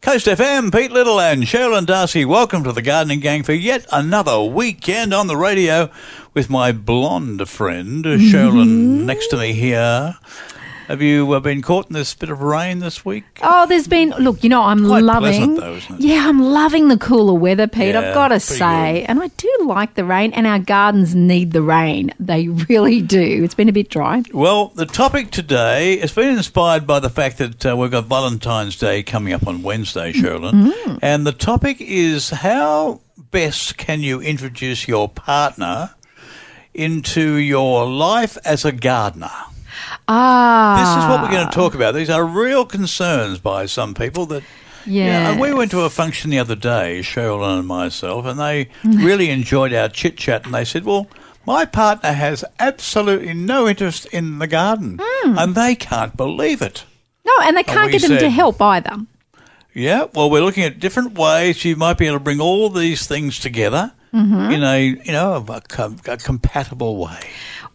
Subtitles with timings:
[0.00, 4.40] Coast FM, Pete Little and Cheralyn Darcey, welcome to the Gardening Gang for yet another
[4.40, 5.90] weekend on the radio
[6.34, 9.06] with my blonde friend, Cheralyn, mm-hmm.
[9.06, 10.16] next to me here.
[10.88, 13.24] Have you uh, been caught in this bit of rain this week?
[13.42, 14.42] Oh, there's been look.
[14.42, 15.56] You know, I'm Quite loving.
[15.56, 16.00] pleasant though, isn't it?
[16.00, 17.92] Yeah, I'm loving the cooler weather, Pete.
[17.92, 19.10] Yeah, I've got to say, good.
[19.10, 20.32] and I do like the rain.
[20.32, 22.10] And our gardens need the rain.
[22.18, 23.44] They really do.
[23.44, 24.22] It's been a bit dry.
[24.32, 28.76] Well, the topic today has been inspired by the fact that uh, we've got Valentine's
[28.76, 30.98] Day coming up on Wednesday, Cheralyn.
[31.02, 35.90] And the topic is how best can you introduce your partner
[36.72, 39.30] into your life as a gardener?
[40.08, 41.94] Ah, This is what we're going to talk about.
[41.94, 44.42] These are real concerns by some people that.
[44.86, 48.68] Yeah, and we went to a function the other day, Cheralyn and myself, and they
[48.84, 50.46] really enjoyed our chit chat.
[50.46, 51.08] And they said, "Well,
[51.44, 56.84] my partner has absolutely no interest in the garden, and they can't believe it."
[57.26, 58.96] no, and they can't we get them to help either.
[59.74, 63.06] Yeah, well, we're looking at different ways you might be able to bring all these
[63.06, 64.50] things together Mm-hmm.
[64.52, 65.62] in a you know a,
[66.10, 67.20] a compatible way.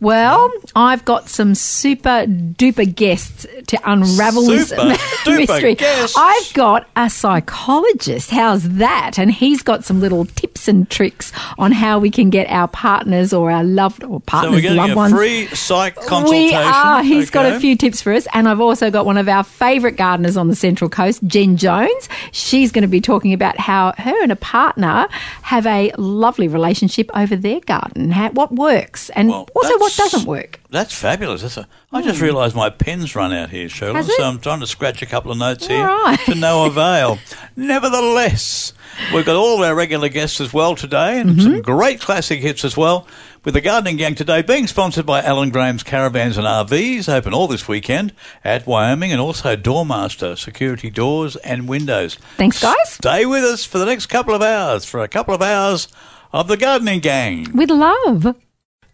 [0.03, 4.81] Well, I've got some super duper guests to unravel this Super
[5.23, 5.75] duper mystery.
[5.75, 6.15] guests.
[6.17, 8.29] I've got a psychologist.
[8.31, 9.17] How's that?
[9.17, 13.31] And he's got some little tips and tricks on how we can get our partners
[13.33, 15.13] or our loved or So partners, we're getting loved a ones.
[15.13, 16.49] free psych consultation.
[16.49, 17.03] We are.
[17.03, 18.27] He's got a few tips for us.
[18.33, 22.09] And I've also got one of our favourite gardeners on the Central Coast, Jen Jones.
[22.31, 25.07] She's going to be talking about how her and a partner
[25.43, 30.11] have a lovely relationship over their garden, how, what works, and Well, also what that's-
[30.11, 30.59] doesn't work.
[30.69, 31.41] That's fabulous.
[31.41, 34.15] That's a, I just realised my pen's run out here, Cheralyn, Has it?
[34.17, 35.87] so I'm trying to scratch a couple of notes here
[36.25, 37.19] to no avail.
[37.55, 38.73] Nevertheless,
[39.13, 41.41] we've got all our regular guests as well today and Mm-hmm.
[41.41, 43.07] some great classic hits as well.
[43.43, 47.47] With the Gardening Gang today being sponsored by Alan Graham's Caravans and RVs, open all
[47.47, 52.15] this weekend at Wyoming and also Doormaster, security doors and windows.
[52.37, 52.75] Thanks, guys.
[52.85, 55.87] Stay with us for the next couple of hours, for a couple of hours
[56.31, 57.51] of the Gardening Gang.
[57.53, 58.35] With love.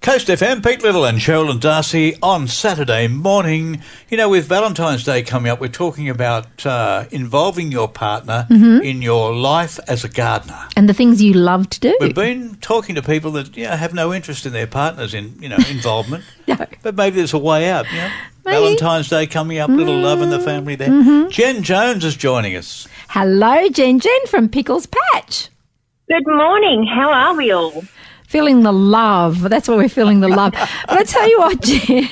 [0.02, 3.82] Coast FM, Pete Little and Cheralyn Darcey on Saturday morning.
[4.10, 8.82] You know, with Valentine's Day coming up, we're talking about uh, involving your partner Mm-hmm.
[8.84, 10.58] in your life as a gardener.
[10.78, 11.98] And the things you love to do.
[12.00, 15.36] We've been talking to people that you know, have no interest in their partners in
[15.42, 16.56] you know involvement, No.
[16.82, 17.86] but maybe there's a way out.
[17.92, 18.10] You know,
[18.46, 18.50] Mm-hmm.
[18.52, 21.28] Valentine's Day coming up, little love in the family there.
[21.30, 22.88] Jen Jones is joining us.
[23.10, 25.50] Hello, Jen Jen from Pickle's Patch.
[26.08, 26.88] Good morning.
[26.88, 27.84] How are we all?
[28.30, 29.50] Feeling the love.
[29.50, 30.52] That's what we're feeling the love.
[30.52, 32.08] But I tell you what, Jen,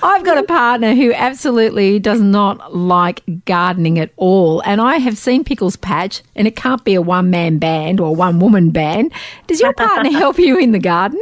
[0.00, 4.62] I've got a partner who absolutely does not like gardening at all.
[4.64, 8.14] And I have seen Pickle's Patch, and it can't be a one man band or
[8.14, 9.12] one woman band.
[9.48, 11.20] Does your partner help you in the garden?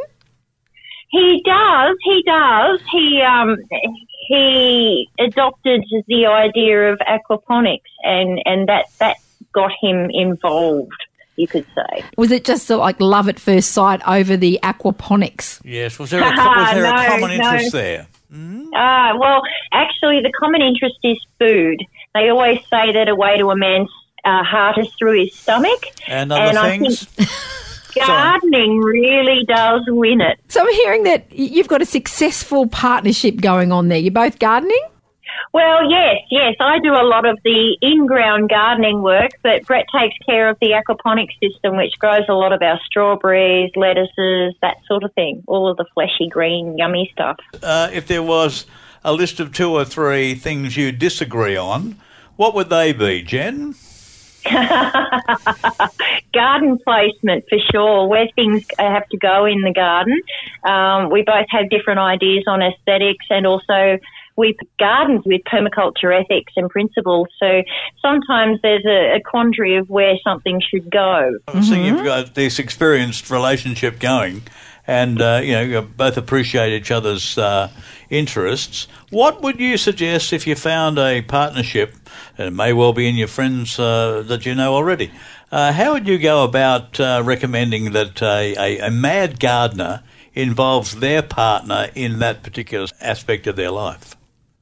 [1.09, 1.97] He does.
[2.05, 2.81] He does.
[2.93, 3.57] He um
[4.29, 9.17] he adopted the idea of aquaponics, and and that that
[9.55, 10.93] got him involved.
[11.39, 12.05] You could say.
[12.17, 15.61] Was it just uh, like love at first sight over the aquaponics?
[15.65, 17.53] Yes, was there a, was there a No, common no.
[17.53, 18.07] interest there?
[18.75, 19.41] Ah, well,
[19.73, 21.79] actually, the common interest is food.
[22.15, 23.89] They always say that a way to a man's
[24.25, 27.07] uh, heart is through his stomach, And other And I things.
[27.95, 30.39] gardening really does win it.
[30.49, 33.99] So I'm hearing that you've got a successful partnership going on there.
[33.99, 34.81] You're both gardening?
[35.53, 36.55] Well, yes, yes.
[36.61, 40.71] I do a lot of the in-ground gardening work, but Brett takes care of the
[40.71, 45.43] aquaponics system, which grows a lot of our strawberries, lettuces, that sort of thing.
[45.47, 47.37] All of the fleshy green, yummy stuff.
[47.63, 48.67] uh, if there was
[49.05, 51.97] a list of two or three things you disagree on,
[52.37, 53.75] what would they be, Jen?
[56.33, 60.21] Garden placement for sure, where things have to go in the garden.
[60.65, 63.99] Um, we both have different ideas on aesthetics and also
[64.39, 67.27] we gardens with permaculture ethics and principles.
[67.41, 67.63] So
[68.01, 71.39] sometimes there's a, a quandary of where something should go.
[71.63, 74.43] So you've got this experienced relationship going,
[74.87, 77.69] and uh, you know you both appreciate each other's uh,
[78.11, 78.87] interests.
[79.11, 81.97] What would you suggest if you found a partnership?
[82.39, 85.11] And it may well be in your friends uh, that you know already.
[85.51, 90.05] Uh, how would you go about uh, recommending that a, a, a mad gardener
[90.35, 94.15] involves their partner in that particular aspect of their life?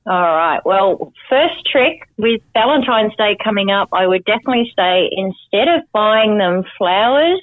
[0.06, 0.60] All right.
[0.64, 6.38] Well, first trick with Valentine's Day coming up, I would definitely say instead of buying
[6.38, 7.40] them flowers,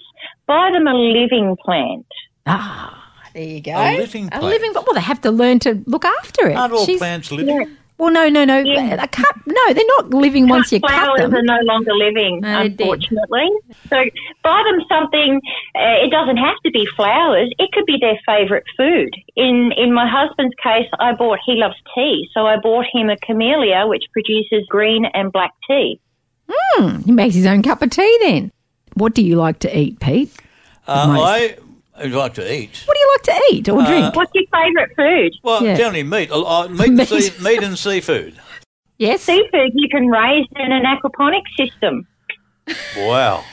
[0.48, 2.06] buy them a living plant.
[2.46, 3.72] Ah, there you go.
[3.74, 4.44] A living plant.
[4.44, 6.56] A living, but well, they have to learn to look after it.
[6.56, 7.78] Aren't all She's- plants living?
[8.04, 8.60] Well, no, no, no.
[8.60, 9.02] Yeah.
[9.02, 11.00] A cut, no, they're not living once you cut them.
[11.00, 11.36] flowers them.
[11.36, 13.50] are no longer living, No, unfortunately.
[13.88, 14.04] So
[14.44, 15.40] buy them something.
[15.74, 17.50] Uh, it doesn't have to be flowers.
[17.58, 19.16] It could be their favourite food.
[19.38, 21.40] In in my husband's case, I bought.
[21.46, 26.02] He loves tea, so I bought him a camellia, which produces green and black tea.
[27.06, 28.52] He makes his own cup of tea then.
[28.96, 30.30] What do you like to eat, Pete?
[30.86, 31.56] Uh, I
[31.96, 32.84] I like to eat.
[32.86, 34.16] What do you like to eat or drink?
[34.16, 35.34] What's your favourite food?
[35.44, 35.76] Well, Yeah.
[35.76, 37.08] generally meat, uh, uh, meat, and Meat.
[37.08, 38.36] sea, meat and seafood.
[38.98, 39.22] yes.
[39.22, 42.08] Seafood you can raise in an aquaponic system.
[42.98, 43.44] Wow.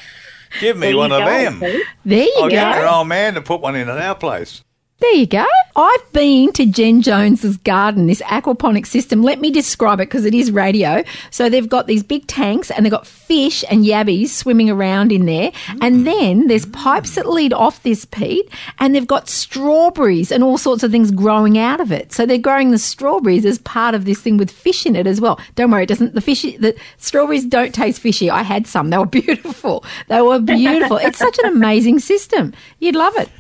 [0.61, 1.61] Give me one you of them.
[1.61, 1.83] Pete.
[2.05, 2.49] There you I'll go.
[2.51, 4.63] get your old man to put one in at our place.
[5.01, 5.47] There you go.
[5.77, 9.23] I've been to Jen Jones's garden, this aquaponic system.
[9.23, 11.03] Let me describe it because it is radio.
[11.31, 15.25] So they've got these big tanks and they've got fish and yabbies swimming around in
[15.25, 15.53] there.
[15.81, 16.05] And mm.
[16.05, 18.47] then there's pipes that lead off this Pete
[18.79, 22.13] and they've got strawberries and all sorts of things growing out of it.
[22.13, 25.19] So they're growing the strawberries as part of this thing with fish in it as
[25.19, 25.41] well.
[25.55, 28.29] Don't worry, it doesn't, the fishy, the strawberries don't taste fishy.
[28.29, 28.91] I had some.
[28.91, 29.83] They were beautiful.
[30.09, 30.99] They were beautiful.
[30.99, 32.53] it's such an amazing system.
[32.81, 33.31] You'd love it.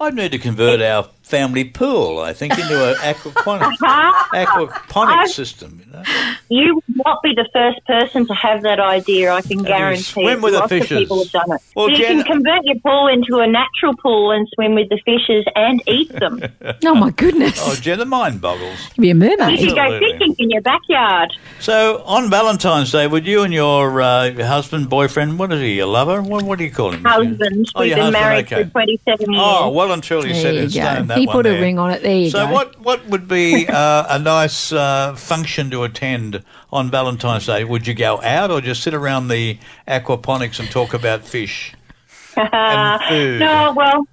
[0.00, 3.76] I need to convert our family pool, I think, into an aquaponic,
[4.32, 5.80] aquaponic system.
[5.84, 6.02] You know?
[6.50, 10.02] You would not be the first person to have that idea, I can guarantee.
[10.02, 10.92] swim with the fishes.
[10.92, 11.60] of people have done it.
[11.74, 15.00] Well, you Jen- can convert your pool into a natural pool and swim with the
[15.04, 16.42] fishes and eat them.
[16.86, 17.58] Oh my goodness.
[17.62, 18.78] Oh, Jen, the mind boggles.
[18.96, 19.58] You'd be a mermaid.
[19.58, 21.32] you can go fishing in your backyard.
[21.60, 25.86] So, on Valentine's Day, would you and your uh, husband, boyfriend, what is he, your
[25.86, 26.20] lover?
[26.20, 27.02] What, what do you call him?
[27.04, 27.68] Husband.
[27.74, 28.64] Oh, We've your been husband, married okay.
[28.64, 29.42] for 27 years.
[29.44, 31.06] Oh, well and truly set There in you stone.
[31.14, 31.20] Go.
[31.20, 31.60] That He one put a there.
[31.60, 32.02] ring on it.
[32.02, 32.52] There you So go.
[32.52, 37.64] what what would be uh, a nice uh, function to attend on Valentine's Day?
[37.64, 39.58] Would you go out or just sit around the
[39.88, 41.74] aquaponics and talk about fish
[42.36, 43.40] and food?
[43.40, 44.06] No, well,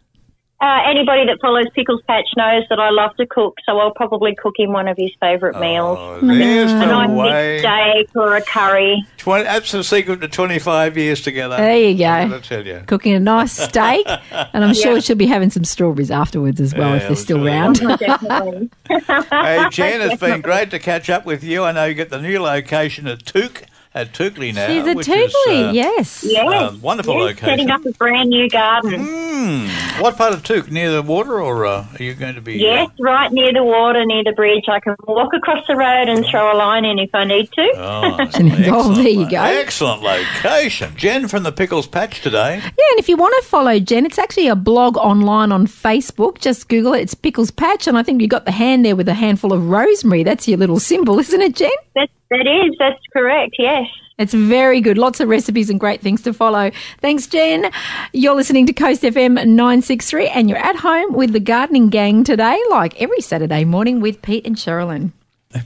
[0.61, 4.35] uh, anybody that follows Pickle's Patch knows that I love to cook, so I'll probably
[4.35, 5.97] cook him one of his favourite meals.
[5.99, 7.57] Oh, there's A the nice way.
[7.57, 7.59] big
[8.05, 9.03] steak or a curry.
[9.17, 11.57] 20, that's the secret to 25 years together.
[11.57, 12.35] There you go.
[12.35, 12.83] I tell you.
[12.85, 16.89] Cooking a nice steak, and I'm sure she'll be having some strawberries afterwards as well
[16.89, 18.07] Yeah, if they're still absolutely.
[18.07, 18.71] round.
[18.87, 21.63] Hey, Jen, it's been great to catch up with you.
[21.63, 24.67] I know you get the new location at Touk, at Toukley now.
[24.67, 26.23] She's a which is, uh, yes.
[26.27, 26.71] Yes.
[26.71, 27.47] Um, wonderful yes, location.
[27.49, 29.05] Setting up a brand new garden.
[29.05, 30.01] Hmm.
[30.01, 30.69] What part of Touk?
[30.71, 32.57] Near the water, or uh, are you going to be?
[32.57, 34.65] Yes, uh, right near the water, near the bridge.
[34.69, 37.71] I can walk across the road and throw a line in if I need to.
[37.81, 39.41] Oh, Oh, excellent there you go.
[39.41, 40.93] Excellent location.
[40.95, 42.55] Jen from the Pickle's Patch today.
[42.57, 46.39] Yeah, and if you want to follow Jen, it's actually a blog online on Facebook.
[46.39, 47.01] Just Google it.
[47.01, 49.69] It's Pickle's Patch, and I think you got the hand there with a handful of
[49.69, 50.23] rosemary.
[50.23, 51.71] That's your little symbol, isn't it, Jen?
[51.95, 53.87] That, that is, that's correct, yes.
[54.17, 54.97] It's very good.
[54.97, 56.71] Lots of recipes and great things to follow.
[56.99, 57.71] Thanks, Jen.
[58.13, 62.57] You're listening to Coast FM 963 and you're at home with the gardening gang today,
[62.69, 65.11] like every Saturday morning with Pete and Cheralyn.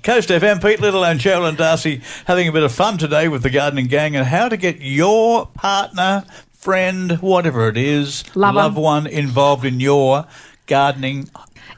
[0.04, 3.52] Coast FM, Pete Little and Cheralyn Darcey having a bit of fun today with the
[3.52, 6.24] gardening gang and how to get your partner,
[6.54, 8.56] friend, whatever it is, Lover.
[8.56, 10.26] loved one involved in your
[10.66, 11.30] gardening.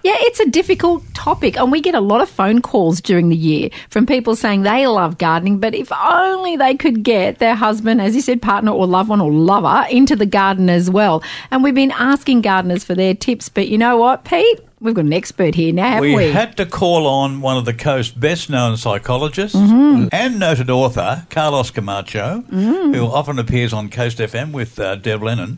[0.03, 3.35] Yeah, it's a difficult topic, and we get a lot of phone calls during the
[3.35, 7.99] year from people saying they love gardening, but if only they could get their husband,
[8.01, 11.21] as you said, partner or loved one or lover into the garden as well.
[11.51, 14.59] And we've been asking gardeners for their tips, but you know what, Pete?
[14.79, 16.31] We've got an expert here now, haven't we, we?
[16.31, 20.09] had to call on one of the coast's best known psychologists Mm-hmm.
[20.11, 22.93] and noted author, Carlos Camacho, Mm.
[22.95, 25.57] who often appears on Coast FM with uh, Deb Lennon.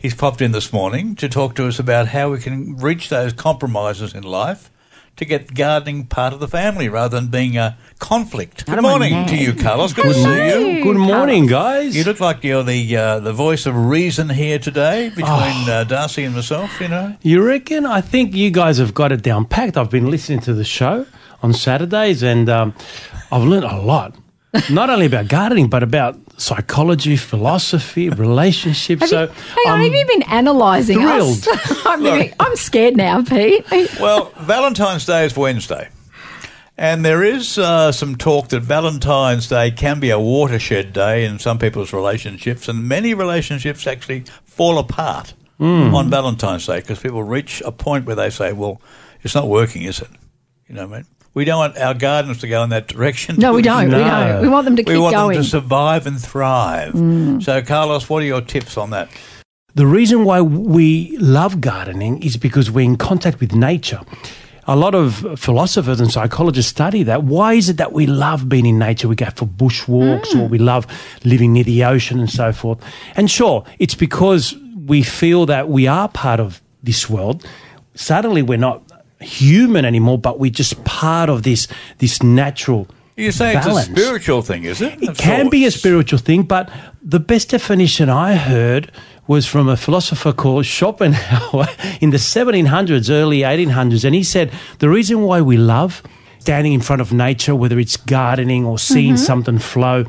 [0.00, 3.34] He's popped in this morning to talk to us about how we can reach those
[3.34, 4.70] compromises in life
[5.16, 8.64] to get gardening part of the family rather than being a conflict.
[8.64, 9.28] Good Out morning man.
[9.28, 9.92] to you, Carlos.
[9.92, 10.82] Good to see you.
[10.82, 11.94] Good morning, guys.
[11.94, 15.66] You look like you're the uh, the voice of reason here today between Oh.
[15.70, 16.80] uh, Darcy and myself.
[16.80, 17.84] You know, You reckon?
[17.84, 19.76] I think you guys have got it down packed.
[19.76, 21.04] I've been listening to the show
[21.42, 22.74] on Saturdays, and um,
[23.30, 24.14] I've learned a lot.
[24.70, 29.02] Not only about gardening, but about psychology, philosophy, relationships.
[29.02, 31.46] Have so, you, hang on, um, have you been analysing us?
[31.86, 33.66] I'm, thinking, I'm scared now, Pete.
[34.00, 35.88] Well, Valentine's Day is Wednesday.
[36.78, 41.38] And there is uh, some talk that Valentine's Day can be a watershed day in
[41.38, 47.60] some people's relationships, and many relationships actually fall apart on Valentine's Day because people reach
[47.66, 48.80] a point where they say, "Well,
[49.22, 50.08] it's not working, is it?"
[50.68, 51.06] You know what I mean?
[51.32, 53.36] We don't want our gardens to go in that direction.
[53.38, 53.86] No, we don't.
[53.86, 54.42] We don't.
[54.42, 55.34] We want them to keep We want going.
[55.34, 56.92] them to survive and thrive.
[56.92, 57.42] Mm.
[57.42, 59.08] So, Carlos, what are your tips on that?
[59.74, 64.00] The reason why we love gardening is because we're in contact with nature.
[64.66, 67.22] A lot of philosophers and psychologists study that.
[67.22, 69.06] Why is it that we love being in nature?
[69.06, 70.50] We go for bushwalks or mm.
[70.50, 70.86] we love
[71.24, 72.82] living near the ocean and so forth.
[73.14, 74.56] And sure, it's because
[74.86, 77.46] we feel that we are part of this world.
[77.94, 78.82] Suddenly we're not
[79.20, 83.88] human anymore, but we're just part of this, this natural You say balance.
[83.88, 85.02] it's a spiritual thing, is it?
[85.02, 86.70] It can be a spiritual thing, but
[87.02, 88.90] the best definition I heard
[89.26, 91.68] was from a philosopher called Schopenhauer
[92.00, 94.04] in the 1700s, early 1800s.
[94.04, 96.02] And he said the reason why we love
[96.40, 99.24] standing in front of nature, whether it's gardening or seeing mm-hmm.
[99.24, 100.04] something flow,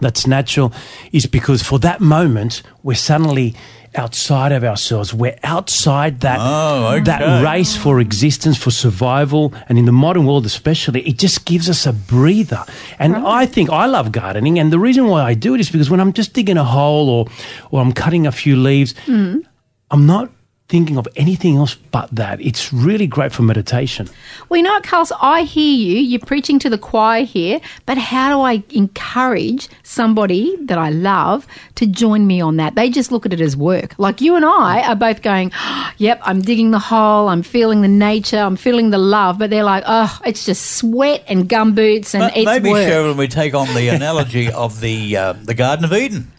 [0.00, 0.72] that's natural
[1.12, 3.54] is because for that moment we're suddenly
[3.96, 5.14] outside of ourselves.
[5.14, 7.04] We're outside that Oh, okay.
[7.04, 11.68] that race for existence, for survival, and in the modern world especially, it just gives
[11.68, 12.64] us a breather.
[12.98, 15.90] And I think I love gardening, and the reason why I do it is because
[15.90, 17.26] when I'm just digging a hole or
[17.70, 19.42] or I'm cutting a few leaves, mm.
[19.90, 20.30] I'm not
[20.68, 22.40] thinking of anything else but that.
[22.40, 24.08] It's really great for meditation.
[24.48, 25.12] Well, you know what, Carlos?
[25.20, 25.98] I hear you.
[26.00, 31.46] You're preaching to the choir here, but how do I encourage somebody that I love
[31.74, 32.76] to join me on that?
[32.76, 33.94] They just look at it as work.
[33.98, 35.52] Like you and I are both going,
[35.98, 39.64] yep, I'm digging the hole, I'm feeling the nature, I'm feeling the love, but they're
[39.64, 42.88] like, oh, it's just sweat and gumboots and Ma- it's Maybe, work.
[42.88, 46.32] Cheryl, we take on the analogy of the uh, the Garden of Eden.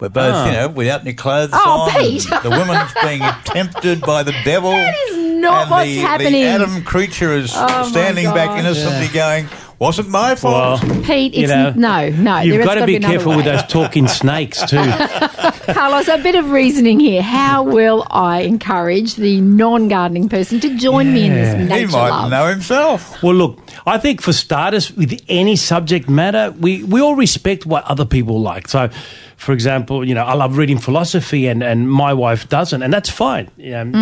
[0.00, 0.46] We're both, Ah.
[0.46, 1.90] you know, without any clothes Oh, on.
[1.90, 2.22] Pete.
[2.42, 4.70] The woman's being tempted by the devil.
[4.70, 6.32] That is not and what's the, happening.
[6.34, 8.60] The Adam creature is Oh, standing back gosh.
[8.60, 9.48] innocently going,
[9.80, 10.82] wasn't my fault.
[10.84, 12.38] Well, Pete, you it's know, no, no.
[12.40, 13.36] You've got to be another careful way.
[13.38, 14.76] with those talking snakes too.
[15.72, 17.22] Carlos, a bit of reasoning here.
[17.22, 21.64] How will I encourage the non-gardening person to join me in this Yeah.
[21.64, 22.30] nature he might love?
[22.30, 23.22] know himself.
[23.22, 27.84] Well, look, I think for starters, with any subject matter, we, we all respect what
[27.84, 28.66] other people like.
[28.68, 28.90] So,
[29.38, 33.08] for example, you know, I love reading philosophy, and, and my wife doesn't, and that's
[33.10, 33.46] fine.
[33.80, 33.92] Um,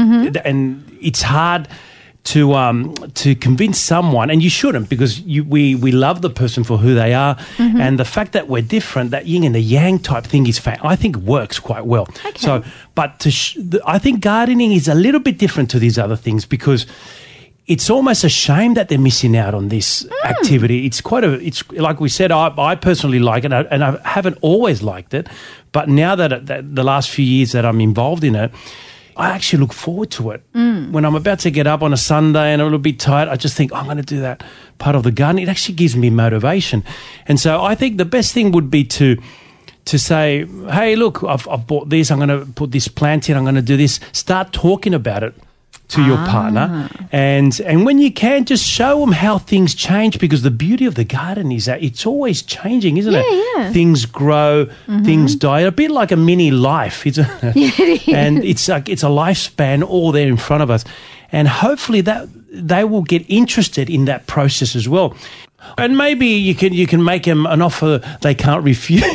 [0.44, 1.68] And it's hard
[2.34, 6.64] to um, to convince someone, and you shouldn't, because you, we we love the person
[6.64, 7.36] for who they are,
[7.80, 10.80] and the fact that we're different, that yin and the yang type thing is, fa-
[10.92, 12.06] I think, works quite well.
[12.38, 12.62] So,
[12.94, 13.58] but to sh-
[13.94, 16.86] I think gardening is a little bit different to these other things because
[17.66, 20.26] it's almost a shame that they're missing out on this hmm.
[20.26, 20.86] activity.
[20.86, 24.38] It's quite a, it's like we said, I, I personally like it and I haven't
[24.40, 25.28] always liked it.
[25.72, 28.52] But now that, that the last few years that I'm involved in it,
[29.16, 30.42] I actually look forward to it.
[30.52, 30.92] Hmm.
[30.92, 33.36] When I'm about to get up on a Sunday and a little bit tired, I
[33.36, 34.44] just think, "Oh, I'm going to do that
[34.78, 35.42] part of the garden.
[35.42, 36.84] It actually gives me motivation.
[37.26, 39.16] And so I think the best thing would be to,
[39.86, 42.10] to say, hey, look, I've, I've bought this.
[42.10, 43.36] I'm going to put this plant in.
[43.36, 44.00] I'm going to do this.
[44.12, 45.34] Start talking about it
[45.88, 46.26] to your ah.
[46.26, 50.18] partner, and and when you can, just show them how things change.
[50.18, 53.24] Because the beauty of the garden is that it's always changing, isn't it?
[53.56, 53.72] yeah.
[53.72, 55.04] Things grow, mm-hmm.
[55.04, 55.60] things die.
[55.60, 57.56] A bit like a mini life, isn't it?
[57.56, 58.14] it is.
[58.14, 60.84] And it's like it's a lifespan all there in front of us,
[61.32, 65.14] and hopefully that they will get interested in that process as well.
[65.78, 69.02] And maybe you can you can make them an offer they can't refuse.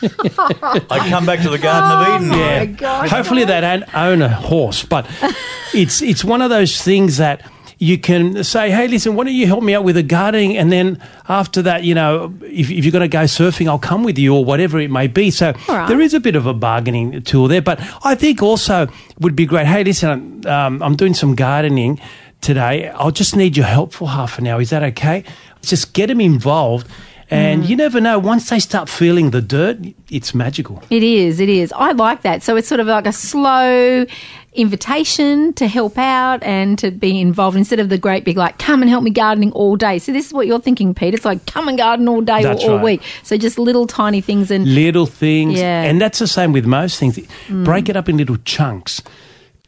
[0.00, 2.34] I come back to the Garden of Eden.
[2.34, 2.58] Oh, Yeah.
[2.60, 3.10] my gosh.
[3.10, 5.06] Hopefully they don't own a horse, but
[5.74, 9.46] it's it's one of those things that you can say, hey, listen, why don't you
[9.48, 10.56] help me out with the gardening?
[10.56, 14.04] And then after that, you know, if, if you're going to go surfing, I'll come
[14.04, 15.32] with you or whatever it may be.
[15.32, 15.88] So All right.
[15.88, 17.60] there is a bit of a bargaining tool there.
[17.60, 18.86] But I think also
[19.18, 19.66] would be great.
[19.66, 22.00] Hey, listen, um, I'm doing some gardening
[22.42, 22.88] today.
[22.90, 24.60] I'll just need your help for half an hour.
[24.60, 25.24] Is that okay?
[25.62, 26.86] Just get them involved.
[27.30, 27.68] And mm.
[27.68, 29.78] you never know, once they start feeling the dirt,
[30.10, 30.82] it's magical.
[30.90, 31.72] It is, it is.
[31.72, 32.42] I like that.
[32.42, 34.04] So it's sort of like a slow
[34.52, 38.82] invitation to help out and to be involved instead of the great big like come
[38.82, 39.98] and help me gardening all day.
[39.98, 41.14] So this is what you're thinking, Pete.
[41.14, 42.84] It's like come and garden all day That's or all right.
[42.84, 43.02] week.
[43.22, 45.58] So just little tiny things and little things.
[45.58, 45.84] Yeah.
[45.84, 47.16] And that's the same with most things.
[47.16, 47.64] Mm.
[47.64, 49.00] Break it up in little chunks.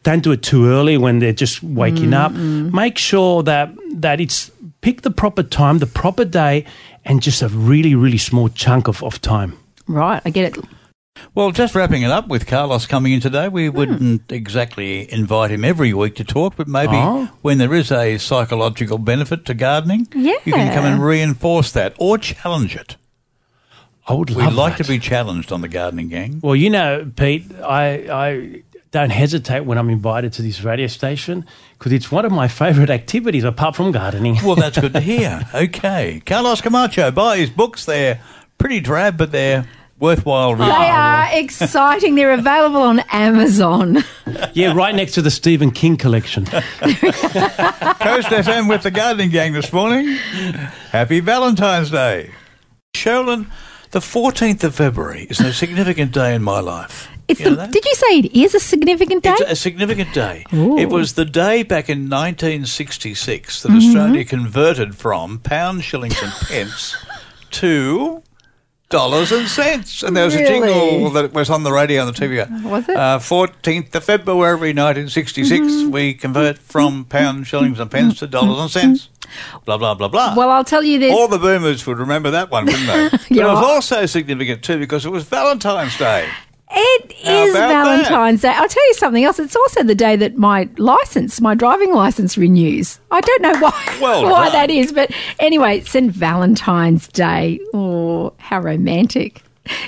[0.05, 2.31] Don't do it too early when they're just waking mm, up.
[2.31, 2.71] Mm.
[2.71, 6.63] Make sure that that it's pick the proper time, the proper day,
[7.03, 9.57] and just a really, really small chunk of, of time.
[9.87, 10.63] right, I get it.
[11.33, 13.77] Well, just wrapping it up with Carlos coming in today, we hmm.
[13.77, 17.29] wouldn't exactly invite him every week to talk, but maybe Oh.
[17.41, 20.35] when there is a psychological benefit to gardening, yeah.
[20.45, 22.95] you can come and reinforce that or challenge it.
[24.07, 24.83] I would We love like that.
[24.83, 26.39] to be challenged on the gardening gang.
[26.43, 28.63] Well, you know, Pete, I, I
[28.95, 31.45] don't hesitate when I'm invited to this radio station
[31.77, 34.37] because it's one of my favourite activities apart from gardening.
[34.41, 35.41] Well, that's good to hear.
[35.53, 36.21] Okay.
[36.25, 37.83] Carlos Camacho, buy his books.
[37.83, 38.21] They're
[38.57, 39.67] pretty drab, but they're
[39.99, 40.75] worthwhile They reading.
[40.77, 42.15] are exciting.
[42.15, 43.97] They're available on Amazon.
[44.53, 46.45] yeah, right next to the Stephen King collection.
[46.45, 46.71] Coast
[48.29, 50.07] FM with the gardening gang this morning.
[50.91, 52.31] Happy Valentine's Day.
[52.95, 53.47] Cheralyn,
[53.91, 57.09] the 14th of February is a significant day in my life.
[57.27, 59.31] It's You the, did you say it is a significant day?
[59.39, 60.45] It's a significant day.
[60.53, 60.77] Ooh.
[60.77, 63.77] It was the day back in 1966 that Mm-hmm.
[63.77, 66.95] Australia converted from pounds, shillings, and pence
[67.51, 68.21] to
[68.89, 70.03] dollars and cents.
[70.03, 72.63] And there was a jingle that was on the radio and the TV.
[72.63, 72.95] Was it?
[72.95, 75.91] Uh, 14th of February 1966, Mm-hmm.
[75.91, 79.09] we convert from pounds, shillings, and pence to dollars and cents.
[79.65, 80.35] Blah, blah, blah, blah.
[80.37, 81.11] well, I'll tell you this.
[81.11, 83.09] All the boomers would remember that one, wouldn't they?
[83.29, 86.29] But it was also significant too because it was Valentine's Day.
[86.77, 88.49] It is Valentine's Day.
[88.49, 89.39] I'll tell you something else.
[89.39, 92.99] It's also the day that my license, my driving license renews.
[93.11, 94.53] I don't know why, Well why done.
[94.53, 97.59] that is, but anyway, it's in Valentine's Day.
[97.73, 99.41] Oh, how romantic.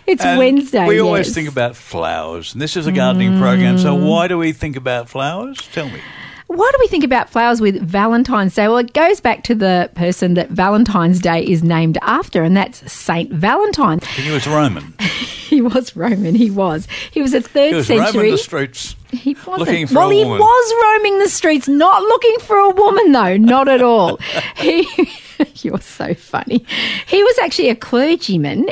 [0.08, 0.88] It's And Wednesday.
[0.88, 3.78] We always think about flowers, and this is a gardening program.
[3.78, 4.08] So mm.
[4.08, 5.58] why do we think about flowers?
[5.74, 6.02] Tell me.
[6.48, 8.68] Why do we think about flowers with Valentine's Day?
[8.68, 12.90] Well, it goes back to the person that Valentine's Day is named after, and that's
[12.92, 14.00] Saint Valentine.
[14.16, 14.94] He was Roman.
[15.48, 16.36] He was Roman.
[16.36, 16.90] He was.
[17.10, 18.18] He was a third He was century.
[18.18, 18.98] roaming the streets.
[19.12, 19.60] He wasn't.
[19.60, 20.40] Looking for well, a he woman.
[20.40, 23.38] was roaming the streets, not looking for a woman, though.
[23.38, 24.18] Not at all.
[24.58, 24.86] he,
[25.62, 26.66] you're so funny.
[27.08, 28.70] He was actually a clergyman,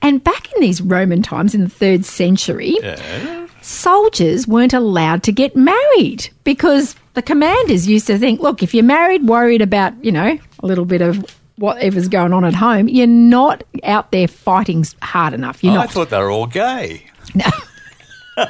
[0.00, 2.76] and back in these Roman times, in the third century,
[3.60, 8.84] soldiers weren't allowed to get married because the commanders used to think, look, if you're
[8.84, 11.24] married, worried about, you know, a little bit of
[11.56, 15.62] whatever's going on at home, you're not out there fighting hard enough.
[15.62, 15.90] You're I not.
[15.90, 17.06] thought they were all gay.
[17.34, 17.44] No.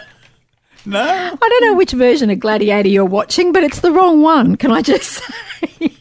[0.85, 0.99] No?
[1.01, 4.57] I don't know which version of Gladiator you're watching, but it's the wrong one.
[4.57, 5.11] Can I just
[5.71, 5.99] say?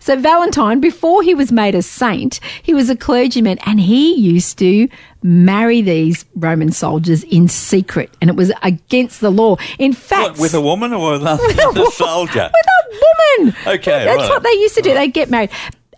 [0.00, 4.58] So Valentine, before he was made a saint, he was a clergyman, and he used
[4.58, 4.88] to
[5.22, 9.56] marry these Roman soldiers in secret, and it was against the law.
[9.78, 12.50] In fact, What, with a woman or with a soldier?
[12.52, 13.56] with a woman.
[13.66, 14.28] Okay, that's right.
[14.30, 14.94] what they used to do.
[14.94, 15.50] They get married.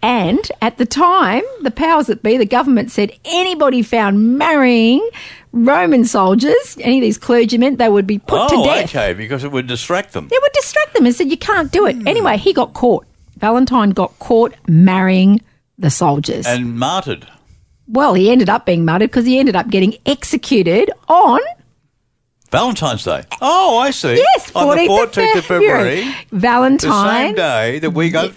[0.02, 5.06] And at the time, the powers that be, the government said anybody found marrying
[5.52, 8.84] Roman soldiers, any of these clergymen, they would be put to Oh, death.
[8.96, 10.28] okay, because it would distract them.
[10.32, 11.96] It would distract them and said, you can't do it.
[11.96, 12.08] Hmm.
[12.08, 13.04] Anyway, he got caught.
[13.40, 15.40] Valentine got caught marrying
[15.78, 16.46] the soldiers.
[16.46, 17.26] And martyred.
[17.88, 21.40] well, he ended up being martyred because he ended up getting executed on,
[22.50, 23.22] Valentine's Day.
[23.40, 24.16] Oh, I see.
[24.16, 26.14] yes, 14th, On the 14th of February.
[26.32, 28.32] The same day that we got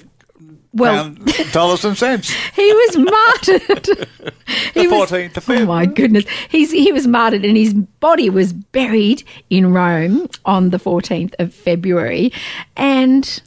[0.72, 1.16] Well,
[1.52, 2.30] dollars and cents.
[2.56, 4.10] he was martyred.
[4.76, 6.26] The He 14th of Oh my goodness.
[6.50, 11.54] He's, he was martyred and his body was buried in Rome on the 14th of
[11.54, 12.32] February.
[12.76, 13.42] And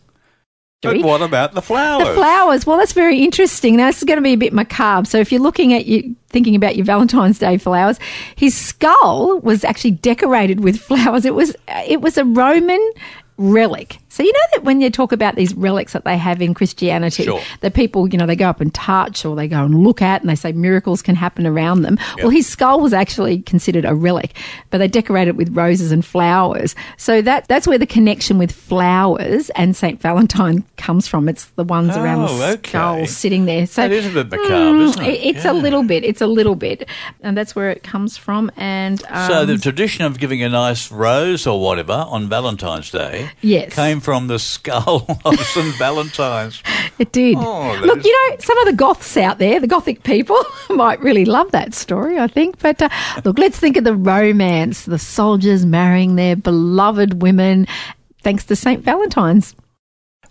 [0.82, 2.08] But what about the flowers?
[2.08, 3.76] the flowers, well, that's very interesting.
[3.76, 5.06] Now, this is going to be a bit macabre.
[5.06, 7.98] So if you're looking at you, thinking about your Valentine's Day flowers,
[8.36, 11.24] his skull was actually decorated with flowers.
[11.24, 11.56] It was,
[11.88, 12.92] it was a Roman
[13.38, 13.98] relic.
[14.16, 17.24] So you know that when you talk about these relics that they have in Christianity,
[17.24, 17.40] Sure.
[17.60, 20.22] that people, you know, they go up and touch or they go and look at
[20.22, 21.98] and they say miracles can happen around them.
[22.18, 24.34] Well, his skull was actually considered a relic,
[24.70, 26.74] but they decorated it with roses and flowers.
[26.96, 30.00] So that that's where the connection with flowers and St.
[30.00, 31.28] Valentine comes from.
[31.28, 32.68] It's the ones around the Oh, okay.
[32.70, 33.66] skull sitting there.
[33.66, 35.20] So That is a bit macabre, isn't it?
[35.24, 36.04] it's a little bit.
[36.04, 36.88] It's a little bit,
[37.22, 38.50] and that's where it comes from.
[38.56, 43.30] And um, So the tradition of giving a nice rose or whatever on Valentine's Day
[43.42, 43.74] Yes.
[43.74, 45.74] came from the skull of St.
[45.74, 46.62] Valentine's.
[47.00, 47.36] It did.
[47.36, 50.40] Oh, Look, is- you know, some of the goths out there, the gothic people,
[50.70, 52.60] might really love that story, I think.
[52.60, 52.88] But uh,
[53.24, 57.66] look, let's think of the romance, the soldiers marrying their beloved women,
[58.22, 58.84] thanks to St.
[58.84, 59.56] Valentine's.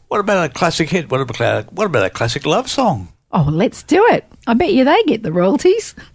[0.08, 1.12] What about a classic hit?
[1.12, 3.10] What about, what about a classic love song?
[3.34, 4.24] Oh, let's do it.
[4.48, 5.96] I bet you they get the royalties.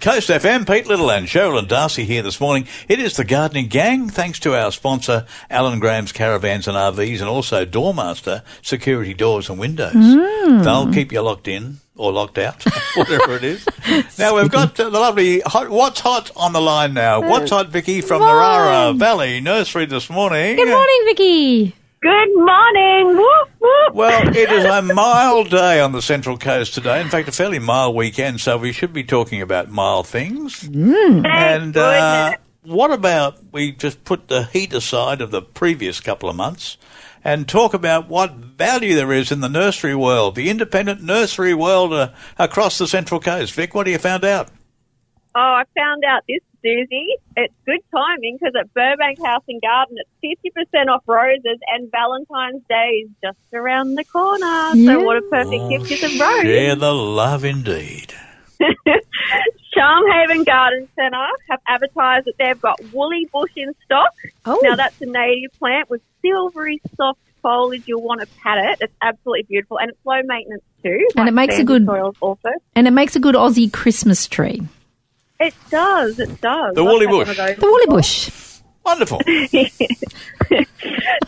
[0.00, 2.66] Coast FM, Pete Little and Cheralyn Darcey here this morning.
[2.88, 7.28] It is the Gardening Gang, thanks to our sponsor, Alan Graham's Caravans and RVs, and
[7.28, 9.92] also Doormaster Security Doors and Windows.
[9.94, 10.62] Hmm.
[10.62, 12.64] They'll keep you locked in or locked out,
[12.96, 13.66] whatever it is.
[14.18, 17.20] Now we've got the lovely hot, What's Hot on the line now.
[17.20, 17.56] What's hmm.
[17.56, 18.98] Hot, Vicky, from Narara morning.
[18.98, 20.56] Valley Nursery this morning.
[20.56, 21.74] Good morning, Vicky.
[22.02, 23.16] Good morning.
[23.16, 23.94] Whoop, whoop.
[23.94, 27.00] Well, it is a mild day on the Central Coast today.
[27.00, 30.62] In fact, a fairly mild weekend, so we should be talking about mild things.
[30.62, 32.34] Thank And uh,
[32.64, 36.76] what about we just put the heat aside of the previous couple of months
[37.22, 41.92] and talk about what value there is in the nursery world, the independent nursery world
[41.92, 43.52] uh, across the Central Coast?
[43.52, 44.48] Vic, what have you found out?
[45.34, 47.16] Oh, I found out this, Susie.
[47.36, 50.40] It's good timing because at Burbank House and Garden, it's
[50.74, 54.70] 50% off roses and Valentine's Day is just around the corner.
[54.74, 54.92] Yeah.
[54.92, 56.42] So what a perfect gift is a oh, rose.
[56.42, 58.14] Share the love indeed.
[59.74, 64.12] Charmhaven Garden Centre have advertised that they've got woolly bush in stock.
[64.44, 64.60] Oh.
[64.62, 67.84] Now that's a native plant with silvery soft foliage.
[67.86, 68.78] You'll want to pat it.
[68.82, 71.08] It's absolutely beautiful and it's low maintenance too.
[71.16, 72.50] And it makes a good- soils also.
[72.76, 74.62] And it makes a good Aussie Christmas tree.
[75.42, 76.18] It does.
[76.20, 76.74] It does.
[76.74, 77.36] The woolly bush.
[77.36, 78.60] The woolly bush.
[78.84, 79.18] Wonderful.
[79.26, 80.66] the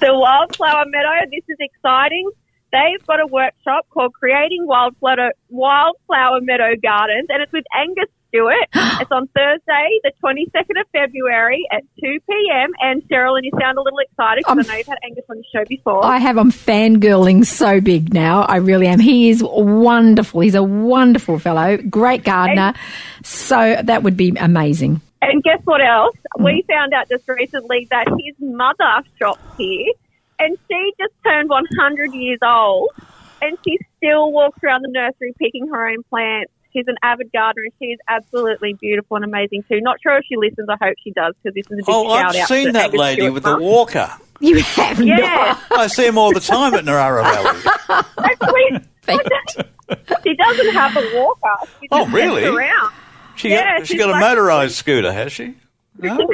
[0.03, 1.27] Wildflower Meadow.
[1.31, 2.31] This is exciting.
[2.73, 8.69] They've got a workshop called Creating Wildflower, Wildflower Meadow Gardens, and it's with Angus Stewart.
[9.01, 12.71] it's on Thursday, the 22nd of February at 2 p.m.
[12.81, 15.37] And Cheryl, and you sound a little excited because I know you've had Angus on
[15.37, 16.05] the show before.
[16.05, 16.37] I have.
[16.37, 18.43] I'm fangirling so big now.
[18.43, 18.99] I really am.
[18.99, 20.41] He is wonderful.
[20.41, 22.75] He's a wonderful fellow, great gardener.
[23.23, 25.01] So that would be amazing.
[25.23, 26.17] And guess what else?
[26.37, 26.45] Hmm.
[26.45, 29.93] We found out just recently that his mother shops here,
[30.39, 32.91] and she just turned 100 years old,
[33.41, 36.51] and she still walks around the nursery picking her own plants.
[36.75, 37.65] She's an avid gardener.
[37.79, 39.81] She is absolutely beautiful and amazing too.
[39.81, 40.69] Not sure if she listens.
[40.69, 42.49] I hope she does because this is a big Oh, shout I've out.
[42.49, 43.61] seen to that Angus lady Stewart's with the mum.
[43.61, 44.11] walker.
[44.41, 48.05] You have Yeah, I see him all the time at Narara Valley.
[48.19, 48.71] actually,
[49.09, 50.23] not.
[50.25, 51.69] she doesn't have a walker.
[51.81, 52.45] She Oh, really?
[52.45, 52.93] around.
[53.37, 55.55] She Yeah, got, she she's got a motorised scooter, has she?
[55.97, 56.17] No?
[56.17, 56.27] no,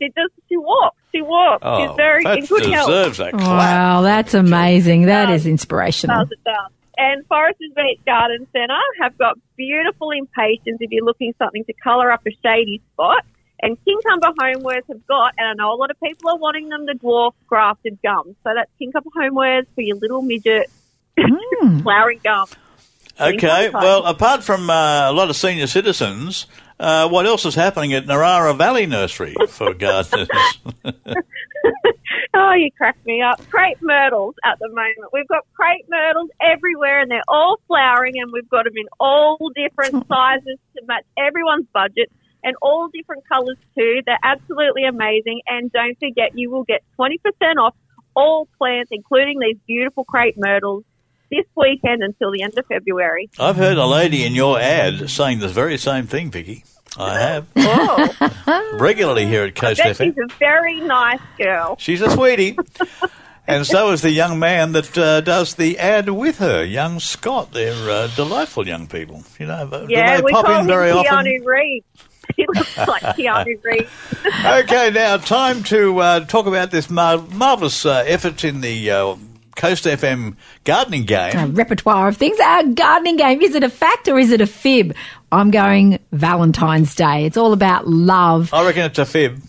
[0.00, 0.96] she just she walks.
[1.14, 1.62] She walks.
[1.64, 2.88] Oh, She's very in that good health.
[2.88, 3.40] deserves a clap.
[3.46, 5.02] Wow, that's amazing.
[5.06, 5.42] That does.
[5.42, 6.24] is inspirational.
[6.24, 6.72] Does it does.
[6.98, 12.10] And Foresters Beach Garden Centre have got beautiful impatiens if you're looking something to colour
[12.10, 13.24] up a shady spot.
[13.60, 16.86] And Kincumber Homewares have got, and I know a lot of people are wanting them,
[16.86, 18.36] the dwarf grafted gum.
[18.44, 20.70] So that's Kincumber Homewares for your little midget
[21.20, 21.78] Hmm.
[21.82, 22.46] flowering gum.
[23.20, 26.46] Okay, well, apart from uh, a lot of senior citizens,
[26.78, 30.28] uh, what else is happening at Narara Valley Nursery for gardeners?
[32.34, 33.40] Oh, you cracked me up.
[33.50, 35.12] Crepe myrtles at the moment.
[35.12, 39.38] We've got crepe myrtles everywhere and they're all flowering and we've got them in all
[39.54, 42.10] different sizes to match everyone's budget
[42.44, 44.02] and all different colours too.
[44.06, 45.40] They're absolutely amazing.
[45.46, 47.16] And don't forget, you will get 20%
[47.60, 47.74] off
[48.14, 50.84] all plants, including these beautiful crepe myrtles,
[51.30, 53.28] this weekend until the end of February.
[53.38, 56.64] I've heard a lady in your ad saying the very same thing, Vicky.
[56.96, 60.04] I have Oh, regularly here at Coast bet FM.
[60.06, 61.76] she's a very nice girl.
[61.78, 62.56] She's a sweetie.
[63.46, 67.52] And so is the young man that uh, does the ad with her, young Scott.
[67.52, 69.22] They're uh, delightful young people.
[69.38, 71.44] You know, do Yeah, they we pop call in him very Keanu often?
[71.44, 71.86] Reeves.
[72.36, 73.90] He looks like Keanu Reeves.
[74.44, 79.16] okay, now time to uh, talk about this mar- marvellous uh, effort in the uh,
[79.56, 81.36] Coast FM gardening game.
[81.36, 82.38] A repertoire of things.
[82.38, 83.40] Our gardening game.
[83.42, 84.94] Is it a fact or is it a fib?
[85.30, 87.26] I'm going Valentine's Day.
[87.26, 88.52] It's all about love.
[88.54, 89.42] I reckon it's a fib.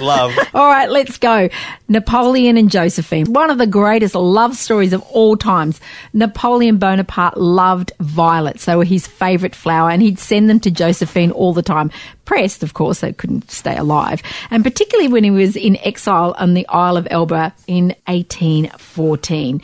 [0.00, 0.36] Love.
[0.54, 1.48] All right, let's go.
[1.88, 3.32] Napoleon and Josephine.
[3.32, 5.78] One of the greatest love stories of all times.
[6.14, 8.64] Napoleon Bonaparte loved violets.
[8.64, 11.90] They were his favourite flower, and he'd send them to Josephine all the time.
[12.24, 14.22] Pressed, of course, they couldn't stay alive.
[14.50, 19.60] And particularly when he was in exile on the Isle of Elba in 1814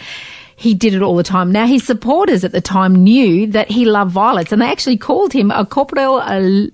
[0.56, 1.52] he did it all the time.
[1.52, 5.32] Now, his supporters at the time knew that he loved violets and they actually called
[5.32, 6.16] him a corporal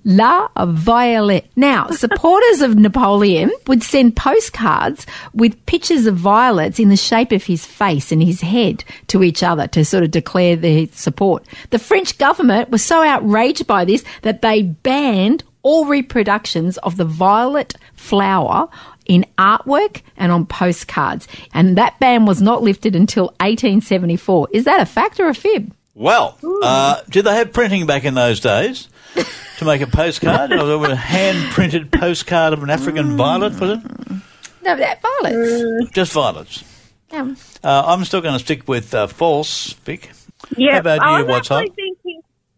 [0.05, 1.45] la violet.
[1.57, 7.43] Now, supporters of Napoleon would send postcards with pictures of violets in the shape of
[7.43, 11.45] his face and his head to each other to sort of declare their support.
[11.71, 17.05] The French government was so outraged by this that they banned all reproductions of the
[17.05, 18.67] violet flower
[19.05, 21.27] in artwork and on postcards.
[21.53, 24.49] And that ban was not lifted until 1874.
[24.53, 25.73] Is that a fact or a fib?
[25.95, 28.87] Well, uh, did they have printing back in those days
[29.57, 30.51] to make a postcard?
[30.51, 33.79] or there was a hand printed postcard of an African violet, was it?
[34.63, 35.91] No, that violets.
[35.91, 36.63] Just violets.
[37.11, 37.35] Yeah.
[37.63, 40.09] Uh, I'm still going to stick with uh, false, Vic.
[40.57, 41.25] Yeah, How about I you?
[41.25, 41.75] was What's actually up?
[41.75, 41.95] thinking.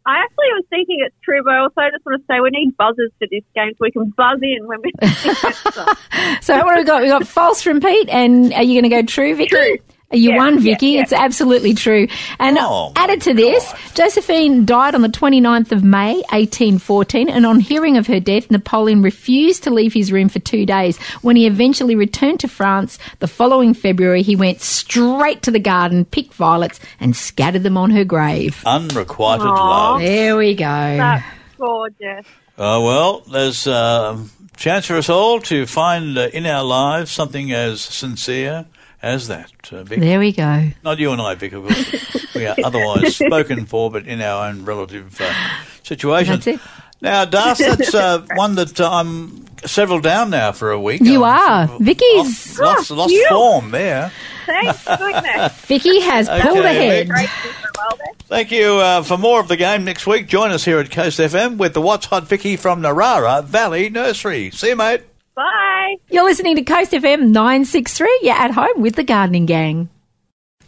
[0.07, 2.77] I actually was thinking it's true, but I also just want to say we need
[2.77, 4.91] buzzers for this game so we can buzz in when we.
[6.41, 7.01] So what have we got?
[7.01, 9.49] We got false from Pete, and are you going to go true, Vicky?
[9.49, 9.77] True.
[10.17, 10.89] You Yeah, won, Vicky.
[10.89, 11.01] yeah.
[11.01, 12.07] It's absolutely true.
[12.39, 17.59] And Oh, added to this, Josephine died on the 29th of May, 1814, and on
[17.59, 20.97] hearing of her death, Napoleon refused to leave his room for two days.
[21.21, 26.05] When he eventually returned to France the following February, he went straight to the garden,
[26.05, 28.61] picked violets, and scattered them on her grave.
[28.65, 29.69] Unrequited Aw.
[29.91, 30.01] love.
[30.01, 30.63] There we go.
[30.63, 31.25] That's
[31.57, 32.25] gorgeous.
[32.57, 34.23] Uh, well, there's a
[34.55, 38.65] chance for us all to find uh, in our lives something as sincere
[39.05, 39.99] as that, uh, Vic.
[39.99, 40.69] There we go.
[40.83, 42.33] Not you and I, Vic, of course.
[42.35, 45.31] we are otherwise spoken for, but in our own relative uh,
[45.83, 46.33] situation.
[46.33, 46.59] That's it.
[47.01, 51.01] Now, Das, that's uh, one that uh, I'm several down now for a week.
[51.03, 51.79] You I'm are.
[51.79, 53.27] Vicky's- Lost, lost, lost you.
[53.29, 54.11] form there.
[54.45, 55.53] Thank goodness.
[55.65, 56.59] Vicky has pulled Okay,
[57.03, 57.09] ahead.
[57.09, 58.07] Great for well there.
[58.27, 60.27] Thank you uh, for more of the game next week.
[60.27, 64.49] Join us here at Coast FM with the What's Hot Vicky from Narara Valley Nursery.
[64.51, 65.01] See you, mate.
[65.85, 65.97] Bye.
[66.09, 68.19] You're listening to Coast FM 963.
[68.23, 69.89] You're at home with the Gardening Gang.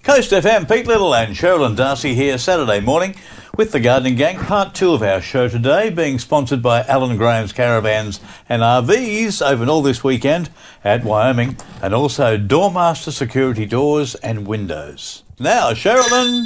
[0.03, 3.15] Coast FM, Pete Little and Cheralyn Darcey here Saturday morning
[3.57, 4.37] with the Gardening Gang.
[4.37, 9.69] Part two of our show today being sponsored by Alan Graham's Caravans and RVs open
[9.69, 10.51] all this weekend
[10.83, 15.23] at Wyoming and also Doormaster Security Doors and Windows.
[15.39, 16.45] Now, Cheralyn,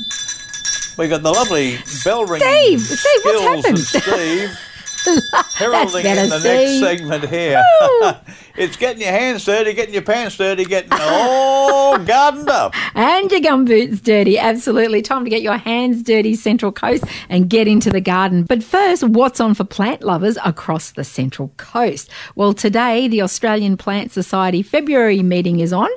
[0.97, 3.79] we got the lovely bell ringing Steve, Steve, what's happened?
[3.79, 4.57] Steve.
[5.55, 6.43] Heralding in the Steve.
[6.43, 7.63] next segment here.
[8.55, 12.73] it's getting your hands dirty, getting your pants dirty, getting all gardened up.
[12.95, 14.37] and your gumboots dirty.
[14.37, 15.01] Absolutely.
[15.01, 18.43] Time to get your hands dirty, Central Coast, and get into the garden.
[18.43, 22.09] But first, what's on for plant lovers across the Central Coast?
[22.35, 25.89] Well, today, the Australian Plant Society February meeting is on.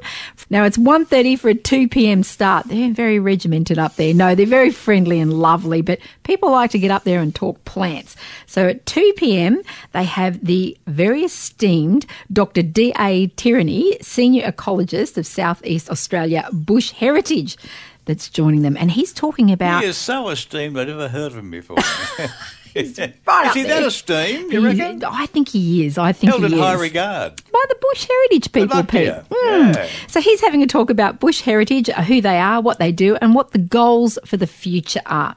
[0.50, 2.22] Now, it's 1.30 for a 2 p.m.
[2.22, 2.66] start.
[2.68, 4.14] They're very regimented up there.
[4.14, 7.64] No, they're very friendly and lovely, but people like to get up there and talk
[7.64, 8.16] plants.
[8.46, 9.62] So at 2 p.m.,
[9.92, 12.43] they have the very esteemed Dr.
[12.52, 13.28] D.A.
[13.28, 17.56] Tyranny, Senior Ecologist of Southeast Australia Bush Heritage,
[18.04, 18.76] that's joining them.
[18.76, 19.82] And he's talking about.
[19.82, 21.78] He is so esteemed, I've never heard of him before.
[22.74, 23.86] is he up that there.
[23.86, 25.04] esteemed, you reckon?
[25.04, 25.98] I think he is.
[25.98, 27.36] I think Held he in high regard.
[27.52, 29.08] by the Bush Heritage people, Pete.
[29.08, 29.74] Mm.
[29.76, 29.88] Yeah.
[30.08, 33.16] So he's having a talk about Bush Heritage, uh, who they are, what they do,
[33.16, 35.36] and what the goals for the future are.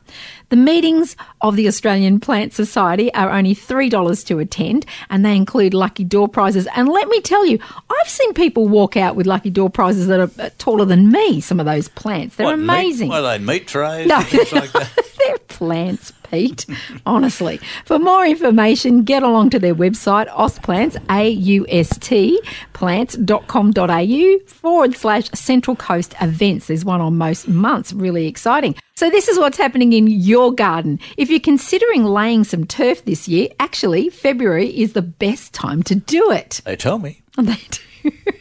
[0.49, 5.73] The meetings of the Australian Plant Society are only $3 to attend, and they include
[5.73, 6.67] lucky door prizes.
[6.73, 10.21] And let me tell you, I've seen people walk out with lucky door prizes that
[10.21, 12.37] are uh, taller than me, some of those plants.
[12.37, 13.09] They're What, meat- amazing.
[13.09, 14.07] What are they, meat trays?
[14.07, 14.21] No.
[14.21, 14.89] Things like that?
[15.27, 16.65] They're plants, Pete.
[17.05, 17.59] Honestly.
[17.85, 22.41] For more information, get along to their website, Ausplants, A-U-S-T,
[22.73, 26.67] plants.com.au forward slash Central Coast events.
[26.67, 27.91] There's one on most months.
[27.91, 28.75] Really exciting.
[28.95, 30.99] So this is what's happening in your garden.
[31.17, 35.95] If you're considering laying some turf this year, actually, February is the best time to
[35.95, 36.61] do it.
[36.65, 37.21] They tell me.
[37.37, 37.61] And they
[38.11, 38.33] do.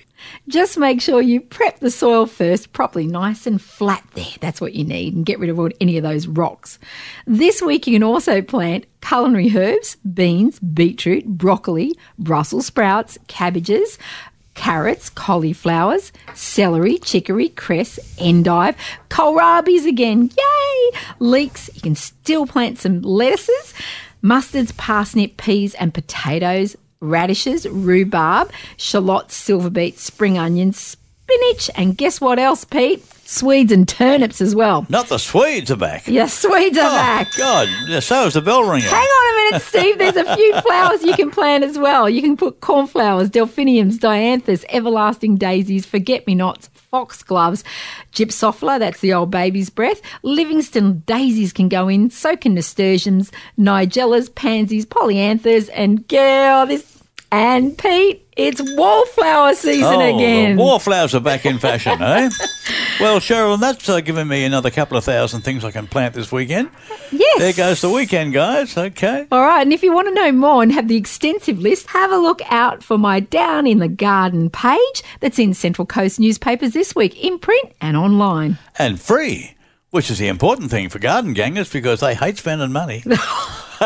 [0.48, 4.24] Just make sure you prep the soil first, properly nice and flat there.
[4.40, 6.78] That's what you need, and get rid of any of those rocks.
[7.26, 13.98] This week, you can also plant culinary herbs, beans, beetroot, broccoli, Brussels sprouts, cabbages,
[14.54, 18.76] carrots, cauliflowers, celery, chicory, cress, endive,
[19.10, 20.98] kohlrabies again, yay!
[21.18, 23.74] Leeks, you can still plant some lettuces,
[24.22, 32.20] mustards, parsnip, peas, and potatoes, radishes, rhubarb, shallots, silver beets, spring onions, spinach, and guess
[32.20, 33.04] what else, Pete?
[33.28, 34.86] Swedes and turnips as well.
[34.88, 36.06] Not the Swedes are back.
[36.06, 37.34] Yes, Swedes are Oh, back.
[37.36, 37.68] God,
[38.00, 38.86] so is the bell ringer.
[38.86, 39.98] Hang on a minute, Steve.
[39.98, 42.08] There's a few flowers you can plant as well.
[42.08, 47.62] You can put cornflowers, delphiniums, dianthus, everlasting daisies, forget-me-nots, foxgloves,
[48.12, 50.00] gypsophila, that's the old baby's breath.
[50.22, 56.95] Livingston daisies can go in, so can nasturtiums, nigellas, pansies, polyanthus, and girl, this
[57.32, 60.56] and Pete, it's wallflower season Oh, again.
[60.56, 62.30] the wallflowers are back in fashion, eh?
[62.98, 66.32] Well, Cheryl, that's uh, given me another couple of thousand things I can plant this
[66.32, 66.70] weekend.
[67.12, 67.38] yes.
[67.38, 68.74] There goes the weekend, guys.
[68.74, 69.26] Okay.
[69.30, 72.10] All right, and if you want to know more and have the extensive list, have
[72.10, 76.72] a look out for my Down in the Garden page that's in Central Coast newspapers
[76.72, 78.56] this week, in print and online.
[78.78, 79.54] And free,
[79.90, 83.00] which is the important thing for garden gangers because they hate spending money.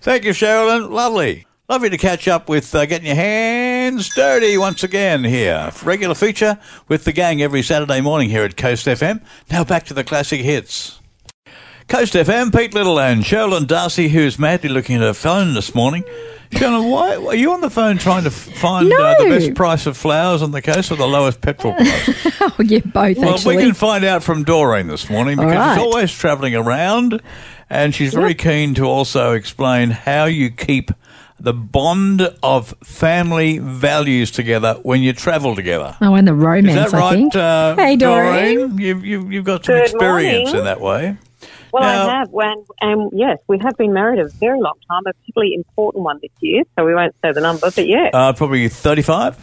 [0.00, 0.90] Thank you, Cheralyn.
[0.90, 1.46] Lovely.
[1.70, 5.70] Lovely to catch up with uh, getting your hands dirty once again here.
[5.84, 9.20] Regular feature with the gang every Saturday morning here at Coast FM.
[9.50, 10.98] Now back to the classic hits.
[11.86, 16.04] Coast FM, Pete Little and Cheralyn Darcey, who's madly looking at her phone this morning.
[16.52, 19.94] Cheralyn, why are you on the phone trying to find uh, the best price of
[19.94, 22.40] flowers on the coast or the lowest petrol price?
[22.40, 23.58] Oh, yeah, both Well, actually.
[23.58, 25.74] we can find out from Doreen this morning because right.
[25.74, 27.20] she's always travelling around
[27.68, 30.90] and she's very keen to also explain how you keep
[31.40, 35.96] the bond of family values together when you travel together.
[36.00, 36.88] Oh, and the romance.
[36.88, 37.36] Is romance, that I right, think.
[37.36, 38.78] uh, hey, Doreen.
[38.78, 40.58] You've, you've, you've got some Good experience morning.
[40.58, 41.16] in that way.
[41.72, 42.30] Well, Now- I have.
[42.30, 46.18] When, and yes, we have been married a very long time, a particularly important one
[46.22, 48.10] this year, so we won't say the number, but yeah.
[48.12, 49.36] Uh, probably 35?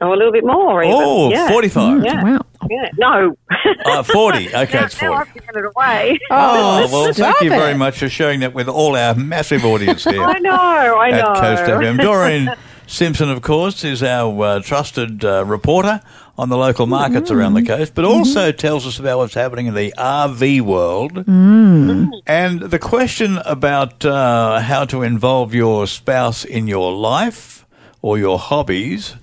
[0.00, 0.96] Oh, a little bit more even.
[0.96, 1.48] Oh, yeah.
[1.48, 2.04] 45.
[2.04, 2.22] Yeah.
[2.22, 2.40] Wow.
[2.70, 2.88] Yeah.
[2.98, 3.36] No.
[3.84, 4.46] Uh, 40.
[4.56, 5.20] Okay, now, it's now 40.
[5.30, 6.18] I've given it away.
[6.30, 7.78] Oh, well, thank you very it.
[7.78, 10.22] much for sharing that with all our massive audience here.
[10.24, 11.34] I know, I know.
[11.34, 11.98] Coast FM.
[12.00, 12.52] Doreen
[12.86, 16.00] Simpson, of course, is our uh, trusted uh, reporter
[16.38, 19.74] on the local markets around the coast, but also tells us about what's happening in
[19.74, 21.24] the RV world.
[21.26, 27.66] And the question about uh, how to involve your spouse in your life
[28.02, 29.16] or your hobbies,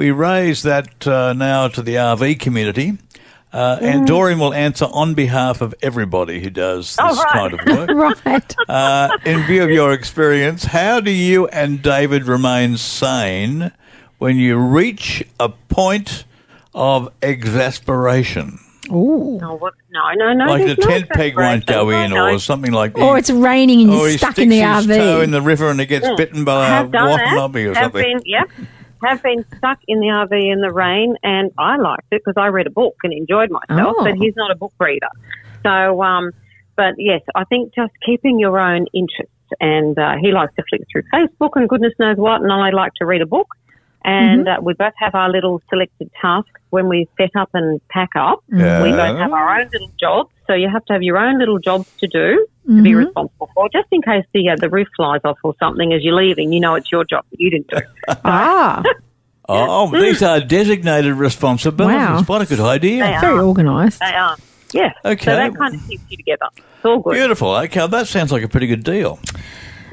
[0.00, 2.96] we raise that uh, now to the RV community.
[3.52, 7.32] Uh, and Doreen will answer on behalf of everybody who does this Oh, right.
[7.32, 7.60] kind of
[7.96, 8.18] work.
[8.24, 8.56] Right.
[8.66, 13.72] Uh, in view of your experience, how do you and David remain sane
[14.16, 16.24] when you reach a point
[16.74, 18.58] of exasperation?
[18.90, 19.36] Ooh.
[19.38, 19.74] No, what?
[19.90, 20.46] no, no, no.
[20.46, 23.02] like the there's no tent peg won't go in, No, or something like that.
[23.02, 24.96] Or it's raining and or you're he stuck sticks in the his RV.
[24.96, 26.16] toe in the river and it gets Mm.
[26.16, 27.26] bitten by a have done that.
[27.26, 28.02] wattanabe or have something.
[28.18, 28.48] been, yep,
[29.02, 32.48] have been stuck in the RV in the rain, and I liked it because I
[32.48, 33.96] read a book and enjoyed myself.
[33.98, 34.04] Oh.
[34.04, 35.08] But he's not a book reader,
[35.62, 36.32] so um,
[36.76, 40.82] but yes, I think just keeping your own interests and uh, he likes to flick
[40.90, 43.48] through Facebook and goodness knows what, and I like to read a book.
[44.02, 48.08] And uh, we both have our little selected tasks when we set up and pack
[48.16, 48.42] up.
[48.82, 51.60] We both have our own little jobs, so you have to have your own little
[51.60, 55.20] jobs to do to be responsible for, just in case the uh, the roof flies
[55.24, 56.52] off or something as you're leaving.
[56.52, 57.78] You know it's your job that you didn't do.
[58.24, 58.82] Ah,
[59.48, 61.96] Oh, these are designated responsibilities.
[61.98, 62.22] Wow.
[62.24, 63.02] What a good idea.
[63.04, 63.44] They very are.
[63.44, 63.98] organised.
[64.00, 64.36] They are.
[64.72, 64.92] Yeah.
[65.04, 65.24] Okay.
[65.24, 66.46] So that kind of keeps you together.
[66.56, 67.14] It's all good.
[67.14, 67.50] Beautiful.
[67.56, 69.18] Okay, that sounds like a pretty good deal.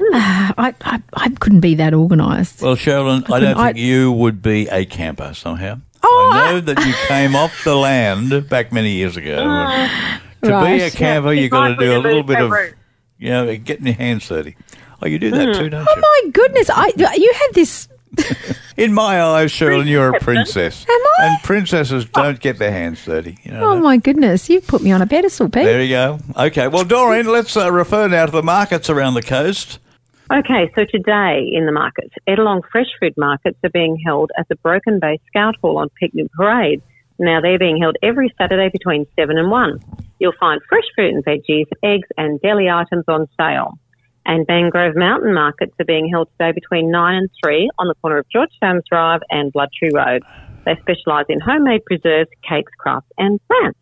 [0.00, 2.62] I, I, I couldn't be that organised.
[2.62, 5.78] Well, Cheralyn, I couldn't- don't think I- you would be a camper somehow.
[6.04, 9.42] Oh, I know that you came off the land back many years ago.
[10.48, 12.74] to be a camper, Yeah, you've got to do a little bit of, move
[13.18, 14.56] you know, getting your hands dirty.
[15.02, 15.86] Oh, you do that too, don't you?
[15.88, 16.70] Oh my goodness!
[16.70, 17.88] I you have this.
[18.76, 20.84] In my eyes, Cheralyn, you're a princess.
[20.88, 21.26] Am I?
[21.26, 23.38] And princesses don't get their hands dirty.
[23.42, 23.82] You know Oh that?
[23.82, 24.48] my goodness!
[24.48, 25.64] You've put me on a pedestal, Pete.
[25.64, 26.18] There you go.
[26.36, 29.78] Okay, well, Doreen, let's uh, refer now to the markets around the coast.
[30.32, 34.56] Okay, so today in the markets, Ettalong fresh food markets are being held at the
[34.56, 36.82] Broken Bay Scout Hall on Picnic Parade.
[37.18, 39.80] Now they're being held every Saturday between 7 and 1.
[40.18, 43.78] You'll find fresh fruit and veggies, eggs and deli items on sale.
[44.26, 48.18] And Mangrove Mountain markets are being held today between 9 and 3 on the corner
[48.18, 50.22] of George Farms Drive and Blood Tree Road.
[50.66, 53.78] They specialise in homemade preserves, cakes, crafts and plants.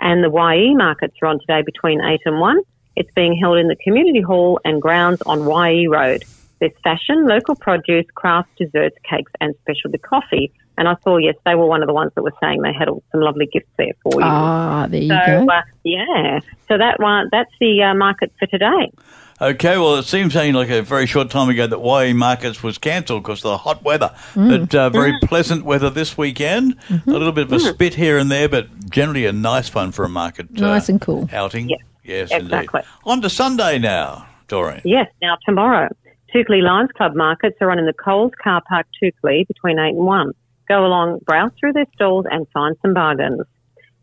[0.00, 2.60] And the Wyee markets are on today between 8 and 1.
[2.96, 6.24] It's being held in the community hall and grounds on Wyee Road.
[6.60, 10.50] There's fashion, local produce, crafts, desserts, cakes, and specialty coffee.
[10.78, 12.88] And I saw, yes, they were one of the ones that were saying they had
[13.10, 14.20] some lovely gifts there for you.
[14.22, 15.52] Ah, there you so, go.
[15.52, 16.38] uh, yeah.
[16.68, 18.92] So that one, that's the uh, market for today.
[19.40, 22.78] Okay, well, it seems only like a very short time ago that Wyee Markets was
[22.78, 24.14] cancelled because of the hot weather.
[24.34, 24.68] Mm.
[24.68, 26.78] But uh, very pleasant weather this weekend.
[26.88, 27.10] Mm-hmm.
[27.10, 30.04] A little bit of a spit here and there, but generally a nice one for
[30.04, 31.28] a market uh, Nice and cool.
[31.32, 31.68] outing.
[31.68, 32.80] Yes, yes exactly.
[32.80, 32.90] indeed.
[33.04, 34.80] On to Sunday now, Doreen.
[34.84, 35.88] Yes, now tomorrow,
[36.32, 39.98] Toukley Lions Club markets are on in the Coles car park Toukley between 8 and
[39.98, 40.32] 1.
[40.68, 43.42] Go along, browse through their stalls and find some bargains.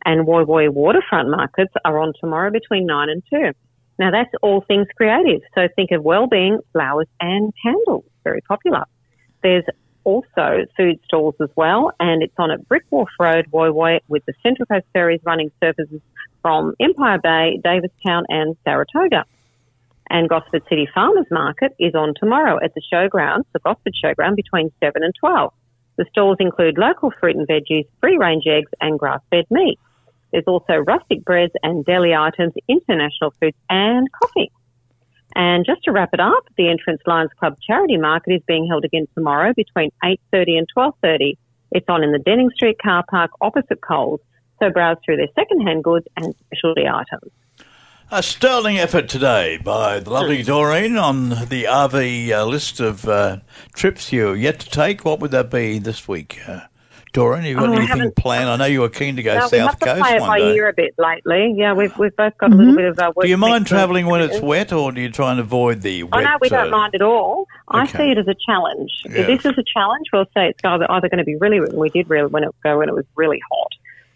[0.04, 3.51] And Woy Woy waterfront markets are on tomorrow between 9 and 2.
[3.97, 5.41] Now that's all things creative.
[5.54, 8.06] So think of well-being, flowers and candles.
[8.23, 8.84] Very popular.
[9.41, 9.63] There's
[10.04, 14.23] also food stalls as well, and it's on at Brick Wharf Road, Woy Woy, with
[14.25, 16.01] the Central Coast Ferries running services
[16.41, 19.25] from Empire Bay, Davistown and Saratoga.
[20.10, 24.71] And Gosford City Farmers Market is on tomorrow at the showgrounds, the Gosford Showground, between
[24.80, 25.51] 7 and 12.
[25.97, 29.79] The stalls include local fruit and veggies, free range eggs, and grass fed meat.
[30.31, 34.51] There's also rustic breads and deli items, international foods, and coffee.
[35.36, 38.86] And just to wrap it up, the Entrance Lions Club charity market is being held
[38.86, 41.38] again tomorrow between 8.30 and 12.30.
[41.71, 44.21] It's on in the Denning Street car park opposite Coles.
[44.62, 47.31] So browse through their second-hand goods and specialty items.
[48.11, 53.37] A sterling effort today by the lovely Doreen on the RV uh, list of uh,
[53.73, 55.03] trips you're yet to take.
[55.03, 56.39] What would that be this week?
[56.47, 56.61] Uh,
[57.13, 58.47] Doreen, you got Oh, I anything planned?
[58.47, 60.19] I know you were keen to go No, South we have to Coast play it
[60.19, 60.53] by day.
[60.55, 61.55] ear a bit lately.
[61.57, 62.99] Yeah, we've we've both got a little bit of.
[62.99, 66.03] Uh, Do you mind travelling when it's wet, or do you try and avoid the
[66.03, 66.23] Oh wet?
[66.23, 67.47] no, we don't uh, mind at all.
[67.69, 67.97] I okay.
[67.97, 68.91] see it as a challenge.
[69.05, 69.21] Yeah.
[69.21, 71.59] If this is a challenge, we'll say it's either, either going to be really.
[71.73, 73.71] We did really when it go when it was really hot.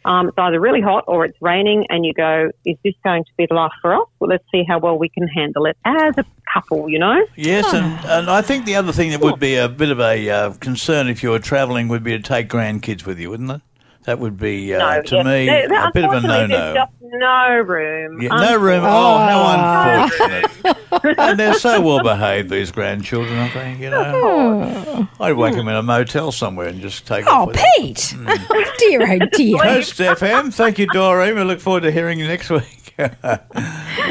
[0.10, 3.32] Um, it's either really hot or it's raining, and you go, "Is this going to
[3.38, 6.18] be the life for us?" Well, let's see how well we can handle it as
[6.18, 6.90] a couple.
[6.90, 7.26] You know.
[7.36, 10.30] Yes, and, and I think the other thing that would be a bit of a
[10.30, 13.62] uh, concern if you were travelling would be to take grandkids with you, wouldn't it?
[14.06, 15.26] That would be, uh, no, to yes.
[15.26, 16.74] me, There- there- a bit of a no-no.
[16.74, 18.22] Just no room.
[18.22, 18.84] Yeah, no room.
[18.84, 20.76] Oh, how unfortunate!
[20.92, 21.00] Oh.
[21.18, 23.38] and they're so well behaved, these grandchildren.
[23.38, 25.08] I think you know.
[25.20, 27.26] I'd whack them in a motel somewhere and just take.
[27.28, 27.66] Oh, off with them.
[27.78, 28.16] Pete!
[28.80, 29.58] dear, oh dear.
[29.62, 30.54] Coast FM.
[30.54, 31.36] Thank you, Doreen.
[31.36, 32.96] We look forward to hearing you next week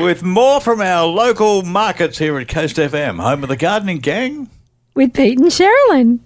[0.01, 4.49] with more from our local markets here at Coast FM, home of the gardening gang.
[4.95, 6.21] With Pete and Cheralyn.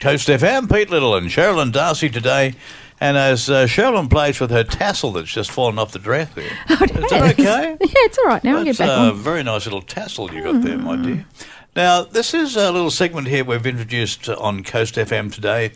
[0.00, 2.54] Coast FM, Pete Little and Cheralyn Darcey today.
[3.00, 6.44] And as uh, Cheralyn plays with her tassel that's just fallen off the dress there.
[6.70, 6.78] Is
[7.10, 7.76] that okay?
[7.80, 8.58] Yeah, it's all right now.
[8.58, 9.16] I'll get That's back a on.
[9.16, 11.26] very nice little tassel you got there, my dear.
[11.74, 15.72] Now, this is a little segment here we've introduced on Coast FM today.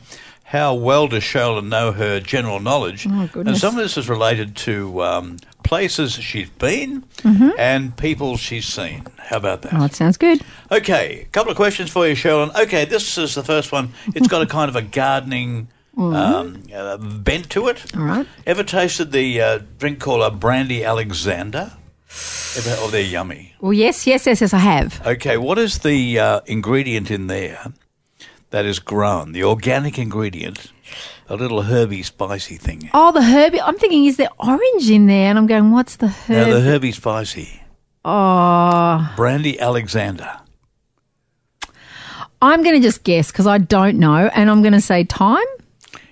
[0.50, 3.06] How well does Cheralyn know her general knowledge?
[3.08, 7.04] Oh, and some of this is related to um, places she's been
[7.56, 9.06] and people she's seen.
[9.18, 9.74] How about that?
[9.74, 10.40] Oh, it sounds good.
[10.72, 12.52] Okay, a couple of questions for you, Cheralyn.
[12.60, 13.92] Okay, this is the first one.
[14.16, 17.96] It's got a kind of a gardening um, uh, bent to it.
[17.96, 18.26] All right.
[18.44, 21.74] Ever tasted the uh, drink called a brandy Alexander?
[22.56, 23.54] Ever, oh, they're yummy.
[23.60, 25.06] Well, yes, yes, yes, yes, I have.
[25.06, 27.72] Okay, what is the uh, ingredient in there
[28.50, 29.32] that is grown?
[29.32, 30.72] The organic ingredient,
[31.28, 32.90] a little herby spicy thing.
[32.94, 33.54] Oh, the herb.
[33.62, 35.30] I'm thinking, is there orange in there?
[35.30, 36.48] And I'm going, what's the herb?
[36.48, 37.62] Now, the herby spicy.
[38.04, 40.40] Oh, Brandy Alexander.
[42.42, 45.44] I'm going to just guess because I don't know, and I'm going to say time.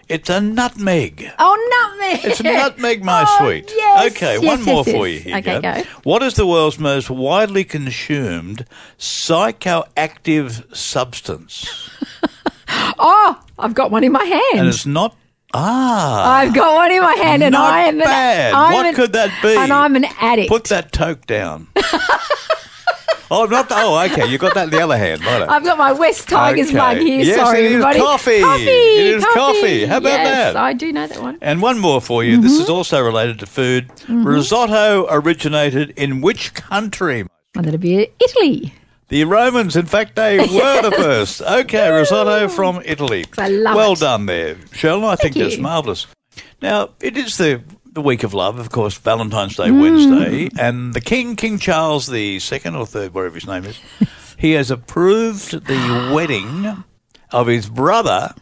[0.08, 1.30] It's a nutmeg.
[1.38, 1.54] Oh,
[1.98, 2.24] nutmeg!
[2.24, 3.70] It's a nutmeg, my Oh, sweet.
[3.76, 5.36] yes, okay, yes, one yes, more for you here.
[5.36, 5.82] Okay, go.
[6.02, 8.64] What is the world's most widely consumed
[8.98, 11.90] psychoactive substance?
[13.00, 14.58] Oh, I've got one in my hand.
[14.58, 15.16] And it's not.
[15.54, 16.32] Ah.
[16.38, 18.52] I've got one in my hand, and I am an, bad.
[18.52, 19.56] I'm What an- could that be?
[19.56, 20.50] And I'm an addict.
[20.50, 21.68] Put that toke down.
[23.30, 23.66] oh, not.
[23.70, 24.26] Oh, okay.
[24.26, 25.24] You got that in the other hand.
[25.24, 25.46] Righto.
[25.48, 26.76] I've got my West Tigers Okay.
[26.76, 27.24] mug here.
[27.24, 27.98] Yes, Sorry, it is everybody.
[28.00, 28.40] coffee.
[28.40, 28.64] Coffee.
[28.64, 29.86] It is coffee.
[29.86, 30.56] How about yes, that?
[30.56, 31.38] I do know that one.
[31.40, 32.40] And one more for you.
[32.40, 32.62] This mm-hmm.
[32.62, 33.88] is also related to food.
[33.88, 34.26] Mm-hmm.
[34.26, 37.22] Risotto originated in which country?
[37.24, 38.72] Oh, and that'll be Italy.
[39.08, 41.40] The Romans, in fact, they were the first.
[41.40, 43.24] Okay, risotto from Italy.
[43.38, 44.00] I love well it.
[44.00, 45.08] done there, Cheralyn.
[45.08, 45.44] I think you.
[45.44, 46.06] that's marvellous.
[46.60, 47.62] Now, it is the,
[47.98, 49.80] the week of love, of course, Valentine's Day Mm.
[49.80, 53.76] Wednesday, and the King, King Charles the second or third, whatever his name is,
[54.38, 56.84] he has approved the wedding
[57.32, 58.34] of his brother,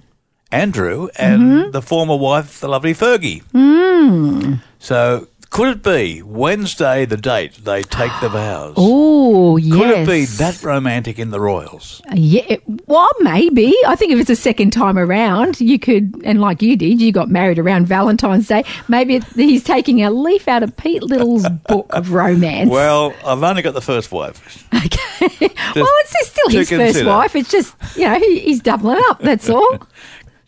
[0.52, 1.70] Andrew, and Mm-hmm.
[1.70, 3.42] the former wife, the lovely Fergie.
[3.54, 4.61] Mm.
[4.78, 8.74] So, could it be Wednesday, the date they take the vows?
[8.76, 9.74] Oh, yes.
[9.74, 12.03] Could it be that romantic in the Royals?
[12.12, 13.74] Yeah, well, maybe.
[13.86, 17.12] I think if it's a second time around, you could, and like you did, you
[17.12, 18.64] got married around Valentine's Day.
[18.88, 22.68] Maybe he's taking a leaf out of Pete Little's book of romance.
[22.68, 24.66] Well, I've only got the first wife.
[24.74, 25.49] okay.
[25.74, 27.34] well, it's still his first wife.
[27.34, 29.20] It's just, you know, he, he's doubling up.
[29.20, 29.78] That's all.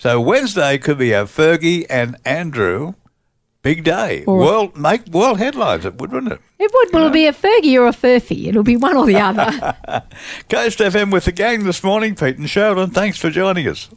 [0.00, 2.94] So Wednesday could be a Fergie and Andrew
[3.62, 4.24] big day.
[4.24, 5.84] Or- world make world headlines.
[5.84, 6.40] It would, wouldn't it?
[6.58, 6.92] It would.
[6.92, 8.46] Will it be a Fergie or a Furphy?
[8.48, 9.76] It'll be one or the other.
[10.48, 12.92] Coast FM with the gang this morning, Pete and Cheralyn.
[12.92, 13.88] Thanks for joining us.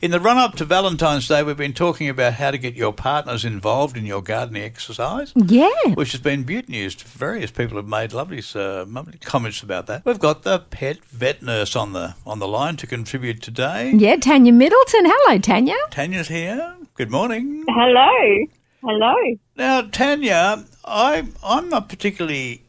[0.00, 2.92] In the run up to Valentine's Day, we've been talking about how to get your
[2.92, 5.32] partners involved in your gardening exercise.
[5.36, 5.68] yeah.
[5.94, 6.94] Which has been beaut news.
[6.96, 10.04] Various people have made lovely, uh, lovely comments about that.
[10.04, 13.92] We've got the pet vet nurse on the on the line to contribute today.
[13.94, 15.02] Yeah, Tanya Middleton.
[15.04, 15.76] Hello, Tanya.
[15.92, 16.74] Tanya's here.
[16.94, 17.64] Good morning.
[17.68, 18.46] Hello.
[18.84, 19.14] Hello.
[19.56, 22.62] Now, Tanya, I I'm not particularly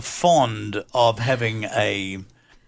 [0.00, 2.18] fond of having a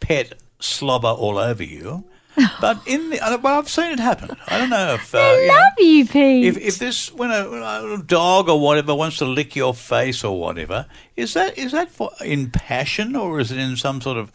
[0.01, 2.05] pet slobber all over you,
[2.61, 4.37] but in the uh, well, I've seen it happen.
[4.49, 6.45] I don't know if uh, you know, Love you, Pete.
[6.47, 10.25] if if this when a, when a dog or whatever wants to lick your face
[10.25, 14.16] or whatever, is that is that for in passion or is it in some sort
[14.18, 14.33] of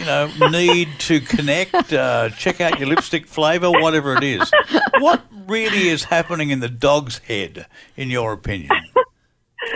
[0.00, 4.50] you know need to connect, uh, check out your lipstick flavour, whatever it is?
[4.98, 8.70] What really is happening in the dog's head, in your opinion,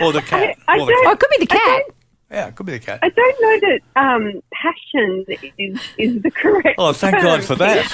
[0.01, 0.57] or the cat?
[0.67, 1.13] I or the don't- oh, cat?
[1.13, 1.81] it could be the cat.
[2.31, 2.99] Yeah, it could be the cat.
[3.03, 5.25] I don't know that um, passion
[5.59, 6.75] is is the correct.
[6.79, 7.23] Oh, thank term.
[7.23, 7.85] God for that.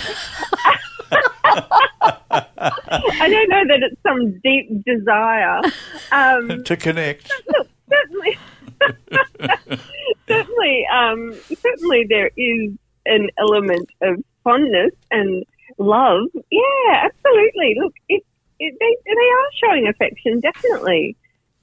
[2.31, 5.61] I don't know that it's some deep desire.
[6.11, 7.31] Um, to connect.
[7.89, 8.37] certainly,
[10.27, 12.71] certainly, um, certainly, there is
[13.05, 15.43] an element of fondness and
[15.77, 16.27] love.
[16.49, 17.75] Yeah, absolutely.
[17.81, 18.23] Look, it,
[18.59, 21.15] it, they they are showing affection, definitely.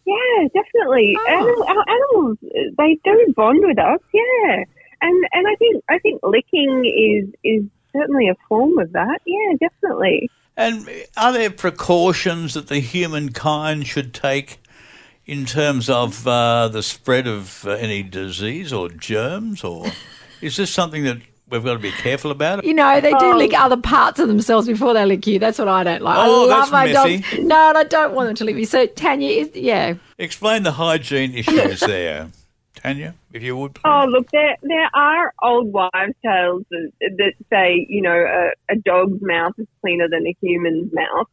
[0.05, 1.17] Yeah, definitely.
[1.19, 1.27] Oh.
[1.29, 2.39] Animal, our animals,
[2.79, 4.01] they do bond with us.
[4.13, 4.65] Yeah,
[5.03, 9.21] and and I think I think licking is is certainly a form of that.
[9.27, 10.31] Yeah, definitely.
[10.57, 14.59] And are there precautions that the humankind should take
[15.29, 19.87] in terms of uh, the spread of uh, any disease or germs, or
[20.41, 21.19] is this something that
[21.51, 22.65] we've got to be careful about?
[22.65, 23.37] You know, they do Oh.
[23.37, 25.39] lick other parts of themselves before they lick you.
[25.39, 26.17] That's what I don't like.
[26.19, 27.19] Oh, I that's love my messy.
[27.21, 27.45] dogs.
[27.47, 28.65] No, and I don't want them to lick me.
[28.65, 29.95] So, Tanya, is, yeah.
[30.19, 32.29] Explain the hygiene issues there,
[32.75, 33.75] Tanya, if you would.
[33.75, 33.83] Please.
[33.85, 38.77] Oh, look, there there are old wives' tales that, that say, you know, a, a
[38.77, 41.27] dog's mouth is cleaner than a human's mouth.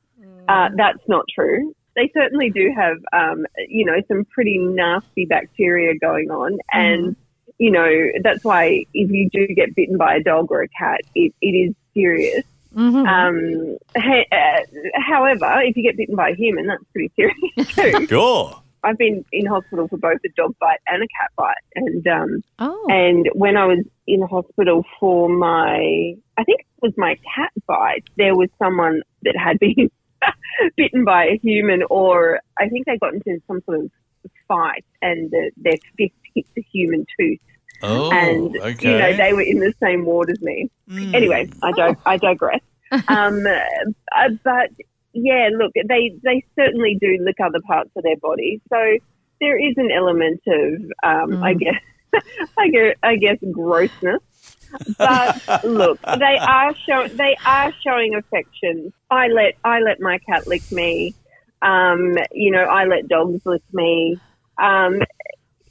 [0.48, 1.74] Uh, that's not true.
[1.96, 7.16] They certainly do have, um, you know, some pretty nasty bacteria going on, and
[7.58, 7.90] you know
[8.22, 11.48] that's why if you do get bitten by a dog or a cat, it, it
[11.48, 12.44] is serious.
[12.76, 13.08] Mhm.
[13.08, 18.08] Um, ha- uh, however, if you get bitten by a human, that's pretty serious too.
[18.08, 18.62] Sure.
[18.84, 22.44] I've been in hospital for both a dog bite and a cat bite, and um,
[22.60, 22.86] oh.
[22.90, 28.04] and when I was in hospital for my, I think it was my cat bite,
[28.18, 29.90] there was someone that had been
[30.78, 33.92] bitten by a human, or I think they got into some sort of
[34.48, 37.40] fight and the, their fist hit the human tooth.
[37.82, 38.92] Oh, and, okay.
[38.92, 40.70] you know, they were in the same ward as me.
[40.90, 41.14] Mm.
[41.14, 42.62] Anyway, I, dig- I digress.
[43.08, 44.70] um, uh, but
[45.14, 48.62] yeah, look, they, they certainly do lick other parts of their body.
[48.70, 48.78] So
[49.42, 51.82] there is an element of, um, I guess,
[52.58, 54.22] I guess, I guess grossness.
[54.98, 58.94] But look, they are show, they are showing affection.
[59.10, 61.16] I let I let my cat lick me.
[61.62, 64.20] Um, you know, I let dogs lick me.
[64.62, 65.00] Um,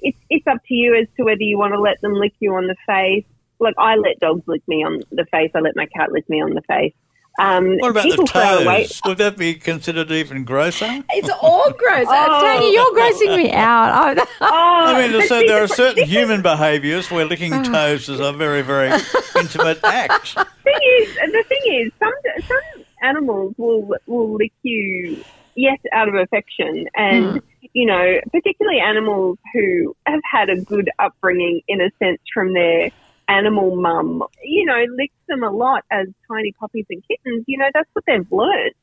[0.00, 2.54] it's it's up to you as to whether you want to let them lick you
[2.54, 3.24] on the face.
[3.60, 5.50] Like I let dogs lick me on the face.
[5.54, 6.94] I let my cat lick me on the face.
[7.38, 9.00] Um, What about the people throw away- toes?
[9.06, 11.02] Would that be considered even grosser?
[11.10, 12.06] It's all gross.
[12.08, 12.40] Oh.
[12.42, 14.16] Tanya, you're grossing me out.
[14.18, 14.46] Oh, Oh,
[14.94, 17.62] I mean, but so see, there are the certain human behaviours where licking Ah.
[17.64, 18.90] toes is a very, very
[19.36, 20.34] intimate act.
[20.64, 22.12] thing is, the thing is, some
[22.46, 25.22] some animals will will lick you,
[25.56, 31.60] yes, out of affection, and you know, particularly animals who have had a good upbringing
[31.66, 32.90] in a sense from their
[33.28, 37.44] animal mum, you know, licks them a lot as tiny puppies and kittens.
[37.46, 38.74] You know, that's what they've learned,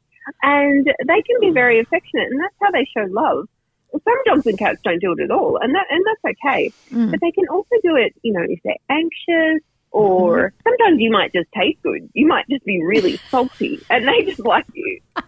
[0.41, 3.47] and they can be very affectionate, and that's how they show love.
[3.91, 6.71] Some dogs and cats don't do it at all, and that and that's okay.
[6.91, 7.11] Mm.
[7.11, 9.61] But they can also do it, you know, if they're anxious
[9.91, 12.09] or sometimes you might just taste good.
[12.13, 14.99] You might just be really salty and they just like you.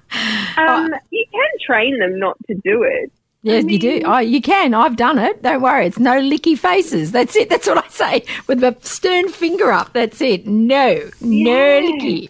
[0.55, 3.11] Um, you can train them not to do it.
[3.43, 4.01] Yes, you do.
[4.05, 4.73] Oh, you can.
[4.73, 5.41] I've done it.
[5.43, 5.85] Don't worry.
[5.85, 7.11] It's no licky faces.
[7.11, 7.49] That's it.
[7.49, 9.91] That's what I say with a stern finger up.
[9.93, 10.47] That's it.
[10.47, 11.81] No, no Yeah.
[11.81, 12.29] licky.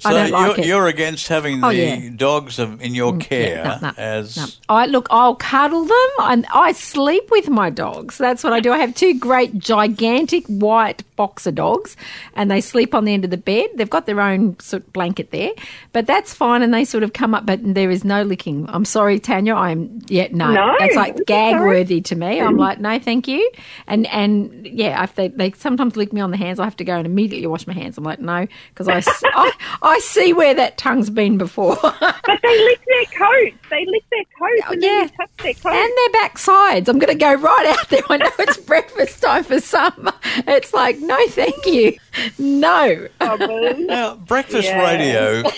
[0.00, 0.66] So I don't like you're, it.
[0.68, 1.96] you're against having the Oh, yeah.
[1.96, 4.46] Mm, dogs in your care Yeah, no, no, as no.
[4.68, 5.06] I look.
[5.10, 8.16] I'll cuddle them, and I sleep with my dogs.
[8.18, 8.72] That's what I do.
[8.72, 11.96] I have two great, gigantic white boxer dogs,
[12.34, 13.68] and they sleep on the end of the bed.
[13.74, 15.50] They've got their own sort of blanket there,
[15.92, 16.62] but that's fine.
[16.62, 18.66] And they sort of come up, but there is no licking.
[18.70, 19.54] I'm sorry, Tanya.
[19.54, 20.50] I'm yeah, no.
[20.52, 21.68] No, that's like gag sorry.
[21.68, 22.40] worthy to me.
[22.40, 23.50] I'm like, no, thank you.
[23.86, 26.84] And and yeah, if they they sometimes lick me on the hands, I have to
[26.84, 27.98] go and immediately wash my hands.
[27.98, 29.22] I'm like, no, because I, s-
[29.82, 31.76] I I see where that tongue's been before.
[32.30, 33.56] But they lick their coats.
[33.70, 34.88] They lick their coats and yeah.
[35.00, 35.66] then touch their coats.
[35.66, 36.88] and their backsides.
[36.88, 38.02] I'm going to go right out there.
[38.08, 40.10] I know it's breakfast time for some.
[40.46, 41.96] It's like, no, thank you.
[42.38, 43.08] No.
[43.20, 44.80] Now, breakfast Yeah.
[44.82, 45.50] radio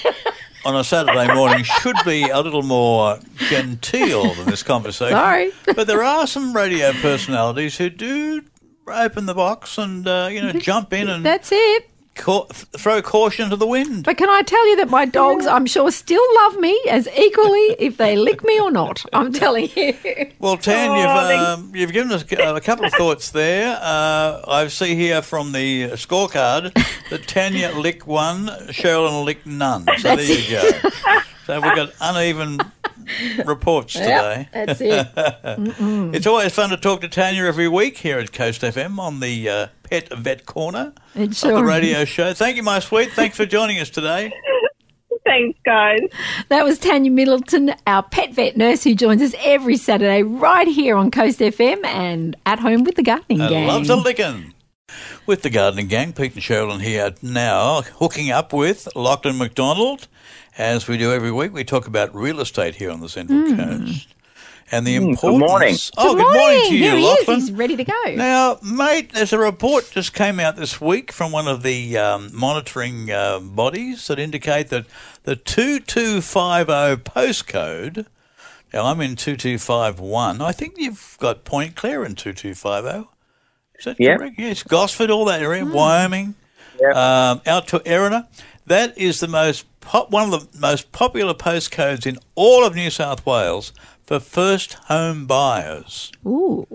[0.64, 5.16] on a Saturday morning should be a little more genteel than this conversation.
[5.16, 5.53] Sorry.
[5.66, 8.43] But there are some radio personalities who do
[8.87, 11.89] open the box and, uh, you know, jump in and That's it.
[12.14, 12.44] Ca-
[12.76, 14.04] throw caution to the wind.
[14.04, 17.74] But can I tell you that my dogs, I'm sure, still love me as equally
[17.78, 19.02] if they lick me or not?
[19.14, 19.94] I'm telling you.
[20.38, 20.96] Well, Tan, Oh,
[21.30, 23.78] you've um, you've given us a couple of thoughts there.
[23.80, 26.72] Uh, I see here from the scorecard
[27.10, 29.86] that Tanya lick one, Cheralyn lick none.
[29.98, 30.90] So there you go.
[31.46, 32.60] So we've got uneven
[33.46, 34.48] reports today.
[34.53, 36.14] Yep, that's it.
[36.14, 39.48] It's always fun to talk to Tanya every week here at Coast FM on the
[39.48, 42.32] uh, Pet Vet Corner It of the sure radio show.
[42.34, 43.11] Thank you, my sweet.
[43.12, 44.32] Thanks for joining us today.
[45.24, 46.00] Thanks, guys.
[46.48, 50.96] That was Tanya Middleton, our pet vet nurse who joins us every Saturday right here
[50.96, 53.66] on Coast FM and at home with the gardening gang.
[53.66, 54.53] loves a licking.
[55.24, 60.09] With the gardening gang, Pete and Cheralyn here now, hooking up with Lachlan McDonald.
[60.59, 64.09] As we do every week, we talk about real estate here on the Central Coast.
[64.70, 65.20] And the importance.
[65.20, 65.76] good morning.
[65.98, 67.38] Oh, good morning, to you, Here he Lachlan.
[67.38, 67.48] is.
[67.48, 68.14] He's ready to go.
[68.14, 72.30] Now, mate, there's a report just came out this week from one of the um,
[72.34, 74.86] monitoring uh, bodies that indicate that
[75.24, 78.07] the 2250 postcode.
[78.72, 80.40] Now, I'm in 2251.
[80.40, 83.11] I think you've got Point Clare in 2250.
[83.78, 84.16] Is that Yeah.
[84.16, 84.36] correct?
[84.38, 86.34] Yes, Gosford, all that area, Wyoming,
[86.80, 86.96] Yep.
[86.96, 88.26] um, out to Erina.
[88.66, 92.89] That is the most pop, one of the most popular postcodes in all of New
[92.89, 93.72] South Wales
[94.03, 96.11] for first home buyers.
[96.26, 96.66] Ooh.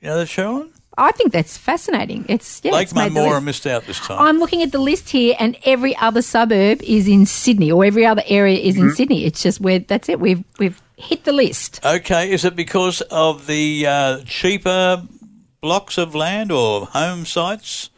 [0.00, 0.72] You know that, Sharon?
[0.98, 2.24] I think that's fascinating.
[2.28, 4.18] It's yeah, Lake Munmorah missed out this time.
[4.18, 8.06] I'm looking at the list here, and every other suburb is in Sydney, or every
[8.06, 9.24] other area is in Sydney.
[9.26, 10.20] It's just where that's it.
[10.20, 11.84] We've we've hit the list.
[11.84, 15.02] okay, is it because of the uh, cheaper
[15.60, 17.90] blocks of land or home sites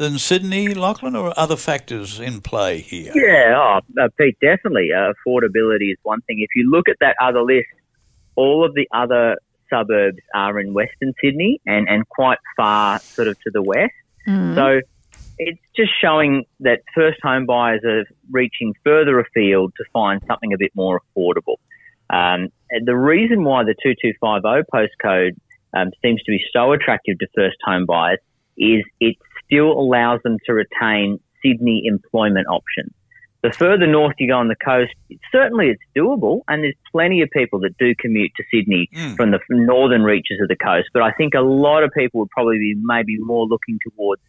[0.00, 3.12] than Sydney, Lachlan, or other factors in play here?
[3.14, 4.90] Yeah, oh, uh, Pete, definitely.
[4.92, 6.40] Uh, affordability is one thing.
[6.40, 7.68] If you look at that other list,
[8.34, 9.36] all of the other
[9.68, 13.92] suburbs are in Western Sydney and, and quite far sort of to the west.
[14.54, 14.80] So
[15.38, 20.58] it's just showing that first home buyers are reaching further afield to find something a
[20.58, 21.56] bit more affordable.
[22.08, 25.36] Um, and the reason why the 2250 postcode
[25.74, 28.18] um, seems to be so attractive to first home buyers
[28.56, 29.16] is it
[29.50, 32.92] still allows them to retain Sydney employment options.
[33.42, 34.92] The further north you go on the coast,
[35.32, 39.16] certainly it's doable, and there's plenty of people that do commute to Sydney Mm.
[39.16, 40.88] from the northern reaches of the coast.
[40.92, 44.20] But I think a lot of people would probably be maybe more looking towards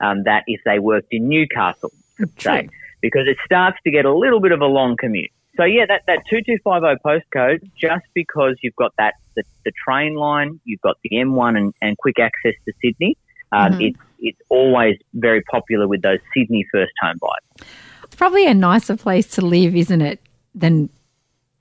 [0.00, 1.90] um, that if they worked in Newcastle,
[2.38, 2.68] say,
[3.00, 5.30] because it starts to get a little bit of a long commute.
[5.56, 10.60] So yeah, that, that 2250 postcode, just because you've got that, the, the train line,
[10.64, 13.16] you've got the M1 and, and quick access to Sydney,
[13.52, 13.80] um, Mm-hmm.
[13.82, 17.68] it's, it's always very popular with those Sydney first home buyers.
[18.04, 20.20] It's probably a nicer place to live, isn't it,
[20.54, 20.90] than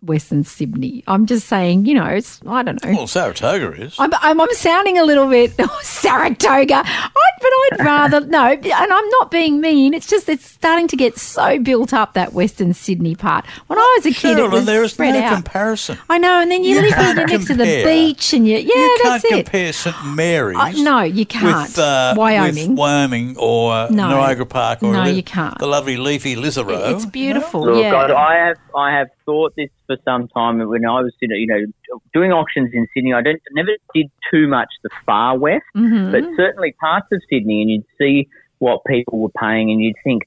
[0.01, 1.03] Western Sydney.
[1.07, 2.91] I'm just saying, you know, it's I don't know.
[2.91, 3.95] Well, Saratoga is.
[3.99, 7.09] I'm, I'm, I'm sounding a little bit Saratoga, I,
[7.41, 8.43] but I'd rather no.
[8.51, 9.93] And I'm not being mean.
[9.93, 13.45] It's just it's starting to get so built up that Western Sydney part.
[13.67, 15.33] When I was a kid, it was there is spread no out.
[15.33, 15.97] comparison.
[16.09, 18.75] I know, and then you, You live can't next to the beach, and you yeah,
[18.75, 19.45] you that's can't it.
[19.45, 20.57] compare St Mary's.
[20.57, 21.67] Uh, no, you can't.
[21.69, 22.69] With, uh, Wyoming.
[22.69, 24.09] with Wyoming or uh, No.
[24.09, 25.57] Niagara Park or No, you can't.
[25.57, 26.93] the lovely leafy Lisarow.
[26.93, 27.65] It's beautiful.
[27.65, 27.95] Look, yeah.
[27.95, 30.57] I, I have I have thought this for some time.
[30.67, 34.69] When I was you know, doing auctions in Sydney, I don't never did too much
[34.83, 36.11] the far west, Mhm.
[36.11, 38.27] but certainly parts of Sydney, and you'd see
[38.59, 40.23] what people were paying, and you'd think,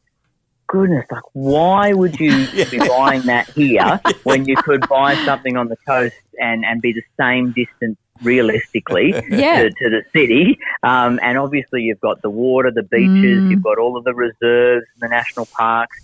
[0.69, 2.31] goodness, like why would you
[2.71, 6.93] be buying that here when you could buy something on the coast and and be
[6.93, 9.63] the same distance realistically Yeah.
[9.63, 10.59] to, to the city.
[10.83, 13.51] Um, and obviously, you've got the water, the beaches, Mm.
[13.51, 15.97] you've got all of the reserves, and the national parks.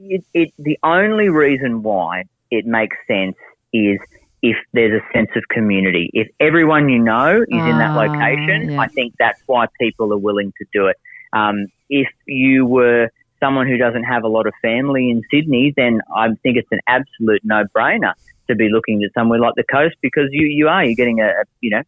[0.00, 3.36] It, it, the only reason why it makes sense
[3.72, 3.98] is
[4.42, 6.10] if there's a sense of community.
[6.12, 8.80] If everyone you know is in that Ah, location, yeah.
[8.80, 10.96] I think that's why people are willing to do it.
[11.32, 16.00] Um, if you were someone who doesn't have a lot of family in Sydney, then
[16.14, 18.12] I think it's an absolute no-brainer
[18.48, 21.26] to be looking at somewhere like the coast because you, you are you're getting a,
[21.26, 21.82] a you know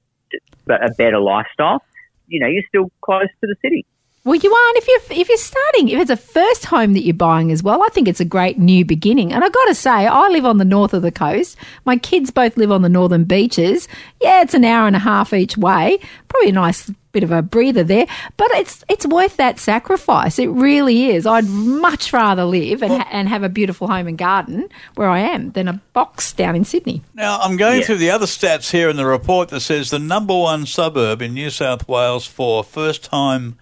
[0.68, 1.82] a better lifestyle.
[2.28, 3.84] You know, you're still close to the city.
[4.22, 7.04] Well, you are, and if you're if you're starting, if it's a first home that
[7.04, 9.32] you're buying as well, I think it's a great new beginning.
[9.32, 11.56] And I've got to say, I live on the north of the coast.
[11.86, 13.88] My kids both live on the northern beaches.
[14.20, 16.00] Yeah, it's an hour and a half each way.
[16.28, 18.06] Probably a nice bit of a breather there,
[18.36, 20.38] but it's it's worth that sacrifice.
[20.38, 21.26] It really is.
[21.26, 25.20] I'd much rather live and, ha- and have a beautiful home and garden where I
[25.20, 27.02] am than a box down in Sydney.
[27.14, 27.86] Now, I'm going Yeah.
[27.86, 31.32] through the other stats here in the report that says the number one suburb in
[31.32, 33.56] New South Wales for first time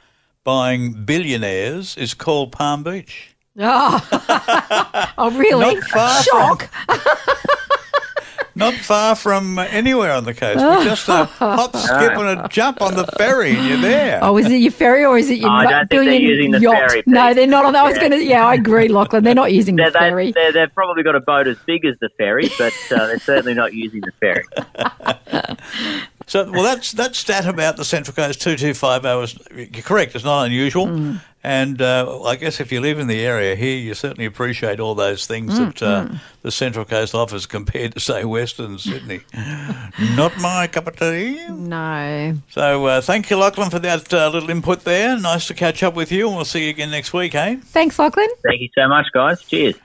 [0.49, 3.36] buying billionaires is called Palm Beach.
[3.59, 5.74] Oh, oh really?
[5.74, 6.70] Not far Shock.
[8.55, 10.64] Not far from anywhere on the coast.
[10.64, 14.20] We're just a hop, skip, and a jump on the ferry, and you're there.
[14.22, 16.61] Oh, is it your ferry or is it your I don't think they're using the
[16.61, 16.92] yacht?
[16.92, 17.66] ferry, No, they're not.
[17.66, 18.09] on I was Yeah.
[18.09, 18.24] going to.
[18.24, 19.24] Yeah, I agree, Lachlan.
[19.24, 20.26] They're not using They're, the ferry.
[20.32, 23.18] they, they're, they've probably got a boat as big as the ferry, but uh, they're
[23.20, 24.44] certainly not using the ferry.
[26.28, 29.38] So, well, that's that stat about the Central Coast two two five hours.
[29.54, 30.14] You're correct.
[30.14, 31.20] It's not unusual, Mm.
[31.42, 34.94] and uh, I guess if you live in the area here, you certainly appreciate all
[34.94, 36.08] those things Mm, that uh,
[36.42, 39.20] the Central Coast offers compared to, say, Western Sydney.
[40.16, 41.40] not my cup of tea.
[41.48, 42.34] No.
[42.50, 45.18] So, uh, thank you, Lachlan, for that uh, little input there.
[45.18, 47.56] Nice to catch up with you, and we'll see you again next week, eh?
[47.64, 48.28] Thanks, Lachlan.
[48.42, 49.42] Thank you so much, guys.
[49.44, 49.76] Cheers.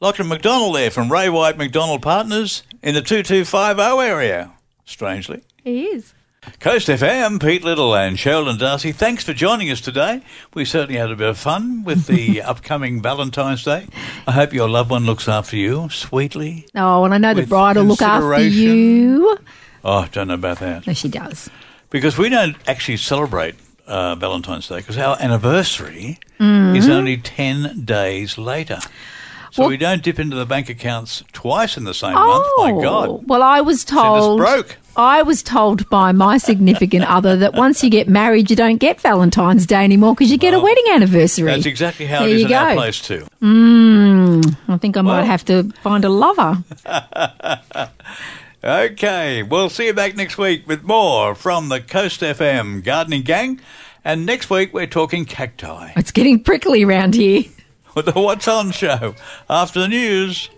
[0.00, 4.50] Lachlan McDonald there from Ray White McDonald Partners in the 2250 area,
[4.84, 5.42] strangely.
[5.64, 6.14] He is.
[6.58, 10.22] Coast FM, Pete Little and Cheralyn Darcey, thanks for joining us today.
[10.54, 13.86] We certainly had a bit of fun with the upcoming Valentine's Day.
[14.26, 16.66] I hope your loved one looks after you sweetly.
[16.74, 19.38] Oh, and I know the bride will look after you.
[19.84, 20.84] Oh, I don't know about that.
[20.84, 21.48] No, she does.
[21.90, 23.54] Because we don't actually celebrate
[23.86, 26.74] uh, Valentine's Day because our anniversary Mm-hmm.
[26.74, 28.78] is only 10 days later.
[29.52, 32.26] So Well- we don't dip into the bank accounts twice in the same Oh,
[32.66, 32.76] month.
[32.76, 33.28] My God.
[33.28, 34.38] Well, I was told.
[34.40, 34.76] broke.
[34.96, 39.00] I was told by my significant other that once you get married, you don't get
[39.00, 41.46] Valentine's Day anymore because you get a wedding anniversary.
[41.46, 43.26] That's exactly how There it is you in our place too.
[43.40, 46.62] Mm, I think I might have to find a lover.
[48.64, 53.60] Okay, we'll see you back next week with more from the Coast FM Gardening Gang.
[54.04, 57.42] And next week we're talking cacti It's getting prickly around here.
[57.96, 59.16] with the What's On show
[59.50, 60.48] after the news.